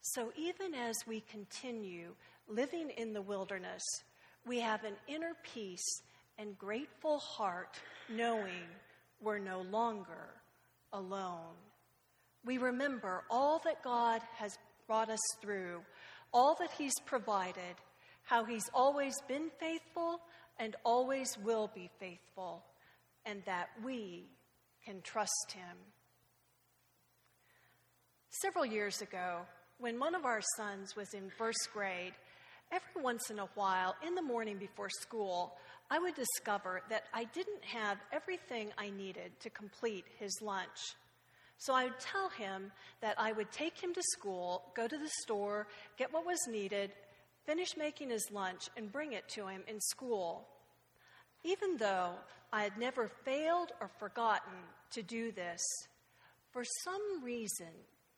So 0.00 0.32
even 0.36 0.74
as 0.74 0.96
we 1.06 1.20
continue 1.20 2.14
living 2.48 2.90
in 2.96 3.12
the 3.12 3.22
wilderness, 3.22 3.82
we 4.46 4.60
have 4.60 4.84
an 4.84 4.94
inner 5.08 5.32
peace 5.42 5.84
and 6.38 6.56
grateful 6.56 7.18
heart 7.18 7.80
knowing 8.08 8.68
we're 9.20 9.38
no 9.38 9.62
longer 9.62 10.30
alone. 10.92 11.54
We 12.44 12.58
remember 12.58 13.24
all 13.30 13.60
that 13.64 13.82
God 13.82 14.20
has 14.36 14.56
brought 14.86 15.10
us 15.10 15.20
through, 15.40 15.82
all 16.32 16.56
that 16.60 16.70
He's 16.78 16.98
provided, 17.04 17.74
how 18.26 18.44
He's 18.44 18.68
always 18.74 19.14
been 19.26 19.50
faithful 19.58 20.20
and 20.58 20.76
always 20.84 21.36
will 21.42 21.70
be 21.74 21.90
faithful, 21.98 22.62
and 23.24 23.42
that 23.46 23.68
we 23.84 24.24
can 24.84 25.00
trust 25.02 25.52
Him. 25.52 25.76
Several 28.42 28.66
years 28.66 29.00
ago, 29.00 29.40
when 29.78 29.98
one 29.98 30.14
of 30.14 30.24
our 30.24 30.40
sons 30.56 30.96
was 30.96 31.14
in 31.14 31.30
first 31.38 31.68
grade, 31.72 32.12
every 32.72 33.02
once 33.02 33.30
in 33.30 33.38
a 33.38 33.48
while, 33.54 33.94
in 34.06 34.14
the 34.14 34.22
morning 34.22 34.58
before 34.58 34.90
school, 34.90 35.54
I 35.90 35.98
would 35.98 36.14
discover 36.14 36.82
that 36.90 37.04
I 37.14 37.24
didn't 37.24 37.64
have 37.64 37.98
everything 38.12 38.72
I 38.76 38.90
needed 38.90 39.38
to 39.40 39.50
complete 39.50 40.04
his 40.18 40.32
lunch. 40.42 40.96
So 41.58 41.72
I 41.72 41.84
would 41.84 42.00
tell 42.00 42.28
him 42.28 42.72
that 43.00 43.14
I 43.18 43.32
would 43.32 43.50
take 43.52 43.78
him 43.78 43.94
to 43.94 44.02
school, 44.02 44.64
go 44.74 44.88
to 44.88 44.98
the 44.98 45.10
store, 45.22 45.68
get 45.96 46.12
what 46.12 46.26
was 46.26 46.40
needed, 46.48 46.92
finish 47.46 47.76
making 47.76 48.10
his 48.10 48.30
lunch, 48.30 48.68
and 48.76 48.92
bring 48.92 49.12
it 49.12 49.28
to 49.28 49.46
him 49.46 49.62
in 49.68 49.80
school. 49.80 50.46
Even 51.44 51.76
though 51.76 52.12
I 52.52 52.62
had 52.64 52.76
never 52.76 53.08
failed 53.24 53.70
or 53.80 53.88
forgotten 53.98 54.52
to 54.90 55.02
do 55.02 55.30
this, 55.30 55.62
for 56.52 56.64
some 56.84 57.22
reason 57.22 57.68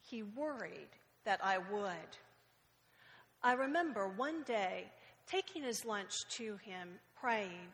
he 0.01 0.23
worried 0.23 0.89
that 1.25 1.41
I 1.45 1.59
would. 1.59 2.17
I 3.43 3.53
remember 3.53 4.09
one 4.09 4.43
day 4.45 4.87
taking 5.31 5.63
his 5.63 5.85
lunch 5.85 6.13
to 6.37 6.57
him, 6.65 6.89
praying, 7.21 7.69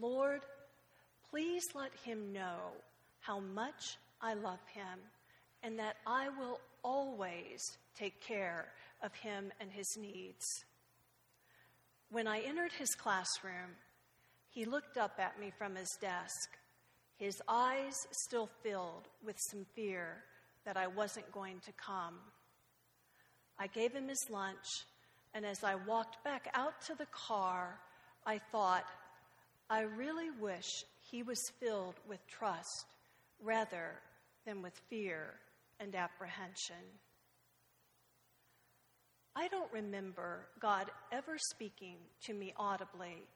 Lord, 0.00 0.42
please 1.30 1.64
let 1.74 1.92
him 2.04 2.32
know 2.32 2.72
how 3.20 3.40
much 3.40 3.98
I 4.20 4.34
love 4.34 4.60
him 4.72 5.00
and 5.62 5.78
that 5.78 5.96
I 6.06 6.28
will 6.28 6.60
always 6.84 7.60
take 7.98 8.20
care 8.20 8.68
of 9.02 9.12
him 9.14 9.50
and 9.60 9.70
his 9.70 9.96
needs. 9.98 10.64
When 12.10 12.26
I 12.26 12.40
entered 12.40 12.72
his 12.72 12.94
classroom, 12.94 13.76
he 14.48 14.64
looked 14.64 14.96
up 14.96 15.18
at 15.18 15.40
me 15.40 15.52
from 15.58 15.74
his 15.74 15.98
desk, 16.00 16.50
his 17.16 17.42
eyes 17.48 18.06
still 18.10 18.48
filled 18.62 19.08
with 19.24 19.36
some 19.38 19.66
fear 19.74 20.22
that 20.64 20.76
I 20.76 20.86
wasn't 20.86 21.30
going 21.32 21.60
to 21.60 21.72
come. 21.72 22.18
I 23.58 23.66
gave 23.66 23.92
him 23.92 24.08
his 24.08 24.30
lunch, 24.30 24.84
and 25.34 25.44
as 25.44 25.64
I 25.64 25.74
walked 25.74 26.22
back 26.24 26.48
out 26.54 26.80
to 26.82 26.94
the 26.94 27.06
car, 27.06 27.78
I 28.24 28.38
thought, 28.38 28.84
I 29.68 29.80
really 29.80 30.30
wish 30.30 30.84
he 31.10 31.22
was 31.22 31.50
filled 31.58 31.96
with 32.08 32.26
trust 32.26 32.86
rather 33.42 33.92
than 34.44 34.62
with 34.62 34.80
fear 34.88 35.34
and 35.80 35.94
apprehension. 35.94 36.76
I 39.38 39.48
don't 39.48 39.70
remember 39.70 40.46
God 40.60 40.90
ever 41.12 41.36
speaking 41.36 41.96
to 42.24 42.32
me 42.32 42.54
audibly, 42.56 43.26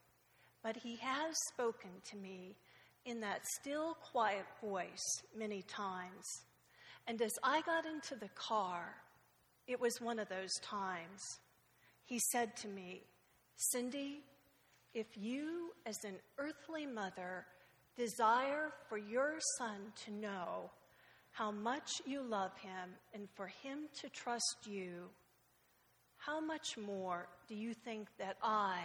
but 0.62 0.74
He 0.74 0.96
has 0.96 1.36
spoken 1.52 1.90
to 2.10 2.16
me 2.16 2.56
in 3.04 3.20
that 3.20 3.46
still, 3.60 3.98
quiet 4.10 4.46
voice 4.62 5.22
many 5.36 5.60
times. 5.62 6.24
And 7.06 7.20
as 7.20 7.32
I 7.42 7.60
got 7.62 7.84
into 7.84 8.14
the 8.14 8.30
car, 8.34 8.94
it 9.66 9.78
was 9.78 10.00
one 10.00 10.18
of 10.18 10.30
those 10.30 10.54
times. 10.62 11.20
He 12.06 12.18
said 12.32 12.56
to 12.56 12.68
me, 12.68 13.02
Cindy, 13.56 14.22
if 14.94 15.06
you, 15.18 15.72
as 15.84 16.02
an 16.04 16.16
earthly 16.38 16.86
mother, 16.86 17.44
desire 17.98 18.72
for 18.88 18.96
your 18.96 19.34
son 19.58 19.92
to 20.06 20.12
know 20.12 20.70
how 21.30 21.50
much 21.50 22.00
you 22.06 22.22
love 22.22 22.56
him 22.56 22.90
and 23.12 23.28
for 23.34 23.48
him 23.62 23.80
to 24.00 24.08
trust 24.08 24.66
you, 24.66 25.10
how 26.26 26.38
much 26.38 26.76
more 26.76 27.28
do 27.48 27.54
you 27.54 27.72
think 27.72 28.08
that 28.18 28.36
I, 28.42 28.80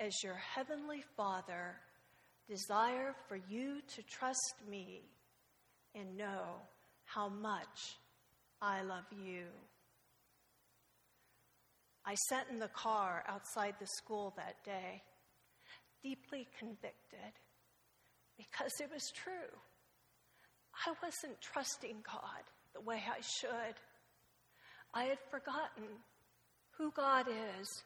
as 0.00 0.12
your 0.22 0.34
heavenly 0.34 1.04
Father, 1.14 1.76
desire 2.48 3.14
for 3.28 3.38
you 3.48 3.80
to 3.94 4.02
trust 4.02 4.54
me 4.68 5.02
and 5.94 6.16
know 6.16 6.56
how 7.04 7.28
much 7.28 7.98
I 8.62 8.82
love 8.82 9.04
you? 9.12 9.44
I 12.06 12.14
sat 12.28 12.46
in 12.50 12.58
the 12.58 12.68
car 12.68 13.24
outside 13.28 13.74
the 13.78 13.86
school 13.86 14.32
that 14.36 14.56
day, 14.64 15.02
deeply 16.02 16.48
convicted 16.58 17.32
because 18.38 18.72
it 18.80 18.90
was 18.92 19.10
true. 19.14 19.52
I 20.86 20.92
wasn't 21.02 21.40
trusting 21.42 21.96
God 22.06 22.42
the 22.74 22.80
way 22.80 23.02
I 23.06 23.20
should. 23.20 23.76
I 24.94 25.04
had 25.04 25.18
forgotten 25.30 25.84
who 26.78 26.90
God 26.92 27.26
is, 27.28 27.82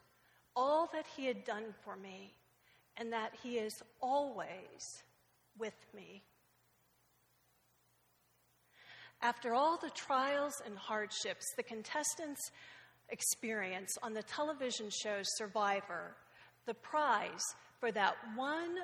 all 0.57 0.89
that 0.93 1.07
He 1.17 1.27
had 1.27 1.45
done 1.45 1.75
for 1.85 1.97
me, 1.97 2.33
and 2.97 3.13
that 3.13 3.33
He 3.43 3.59
is 3.59 3.73
always 4.01 5.03
with 5.59 5.75
me. 5.95 6.23
After 9.21 9.53
all 9.53 9.79
the 9.79 9.91
trials 9.91 10.55
and 10.65 10.79
hardships 10.79 11.53
the 11.57 11.63
contestants 11.63 12.51
experience 13.09 13.97
on 14.03 14.15
the 14.15 14.23
television 14.23 14.91
show 14.91 15.21
Survivor, 15.23 16.15
the 16.67 16.75
prize 16.75 17.43
for 17.81 17.91
that 17.93 18.15
one 18.37 18.77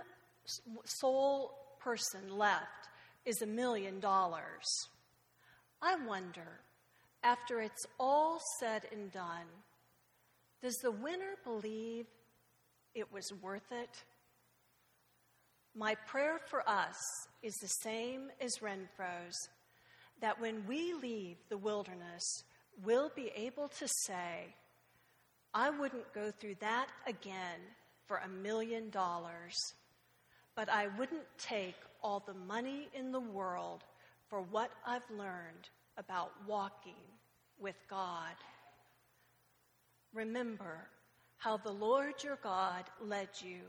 sole 0.84 1.52
person 1.80 2.36
left 2.36 2.88
is 3.24 3.42
a 3.42 3.46
million 3.46 4.00
dollars. 4.00 4.66
I 5.80 5.96
wonder, 6.06 6.60
after 7.22 7.60
it's 7.60 7.86
all 7.98 8.40
said 8.58 8.82
and 8.92 9.12
done, 9.12 9.46
does 10.64 10.78
the 10.78 10.90
winner 10.90 11.36
believe 11.44 12.06
it 12.94 13.12
was 13.12 13.30
worth 13.42 13.70
it? 13.70 14.02
My 15.76 15.94
prayer 15.94 16.40
for 16.48 16.66
us 16.66 16.96
is 17.42 17.52
the 17.56 17.68
same 17.68 18.30
as 18.40 18.62
Renfroe's 18.62 19.36
that 20.22 20.40
when 20.40 20.66
we 20.66 20.94
leave 20.94 21.36
the 21.50 21.58
wilderness, 21.58 22.24
we'll 22.82 23.10
be 23.14 23.30
able 23.36 23.68
to 23.78 23.86
say, 24.06 24.54
I 25.52 25.68
wouldn't 25.68 26.10
go 26.14 26.30
through 26.30 26.56
that 26.60 26.86
again 27.06 27.60
for 28.06 28.22
a 28.24 28.28
million 28.28 28.88
dollars, 28.88 29.54
but 30.56 30.70
I 30.70 30.86
wouldn't 30.98 31.26
take 31.36 31.76
all 32.02 32.22
the 32.26 32.32
money 32.32 32.88
in 32.94 33.12
the 33.12 33.20
world 33.20 33.84
for 34.30 34.40
what 34.40 34.70
I've 34.86 35.10
learned 35.10 35.68
about 35.98 36.32
walking 36.48 37.04
with 37.60 37.76
God. 37.90 38.32
Remember, 40.14 40.88
how 41.38 41.56
the 41.56 41.72
Lord 41.72 42.14
your 42.22 42.38
God 42.42 42.84
led 43.00 43.28
you 43.42 43.60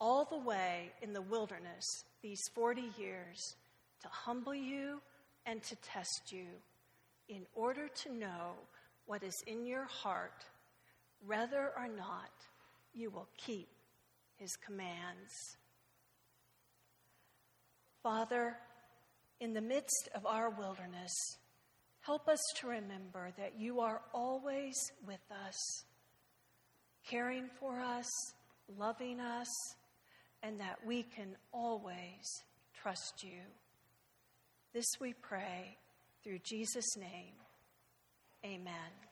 all 0.00 0.24
the 0.24 0.38
way 0.38 0.92
in 1.02 1.12
the 1.12 1.20
wilderness 1.22 1.84
these 2.22 2.40
40 2.54 2.84
years 2.96 3.56
to 4.02 4.08
humble 4.08 4.54
you 4.54 5.00
and 5.44 5.62
to 5.64 5.76
test 5.76 6.30
you 6.30 6.46
in 7.28 7.44
order 7.54 7.88
to 7.88 8.14
know 8.14 8.54
what 9.06 9.22
is 9.22 9.42
in 9.46 9.66
your 9.66 9.84
heart, 9.84 10.44
whether 11.26 11.72
or 11.76 11.88
not 11.88 12.30
you 12.94 13.10
will 13.10 13.28
keep 13.36 13.68
his 14.36 14.56
commands. 14.56 15.56
Father, 18.02 18.56
in 19.40 19.52
the 19.52 19.60
midst 19.60 20.08
of 20.14 20.24
our 20.26 20.50
wilderness, 20.50 21.12
help 22.00 22.28
us 22.28 22.40
to 22.56 22.68
remember 22.68 23.30
that 23.36 23.58
you 23.58 23.80
are 23.80 24.00
always 24.14 24.76
with 25.06 25.20
us, 25.46 25.84
caring 27.08 27.48
for 27.58 27.80
us, 27.80 28.06
loving 28.78 29.20
us, 29.20 29.48
and 30.42 30.60
that 30.60 30.78
we 30.86 31.02
can 31.02 31.36
always 31.52 32.44
trust 32.80 33.22
you. 33.22 33.40
This 34.72 34.86
we 35.00 35.14
pray 35.14 35.78
through 36.22 36.38
Jesus' 36.44 36.96
name. 36.96 37.34
Amen. 38.44 39.07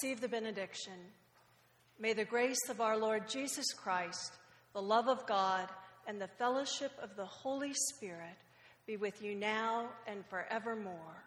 Receive 0.00 0.20
the 0.20 0.28
benediction. 0.28 0.94
May 1.98 2.14
the 2.14 2.24
grace 2.24 2.70
of 2.70 2.80
our 2.80 2.96
Lord 2.96 3.28
Jesus 3.28 3.66
Christ, 3.74 4.32
the 4.72 4.80
love 4.80 5.08
of 5.08 5.26
God, 5.26 5.68
and 6.06 6.18
the 6.18 6.30
fellowship 6.38 6.92
of 7.02 7.16
the 7.16 7.26
Holy 7.26 7.74
Spirit 7.74 8.38
be 8.86 8.96
with 8.96 9.22
you 9.22 9.34
now 9.34 9.90
and 10.06 10.24
forevermore. 10.30 11.19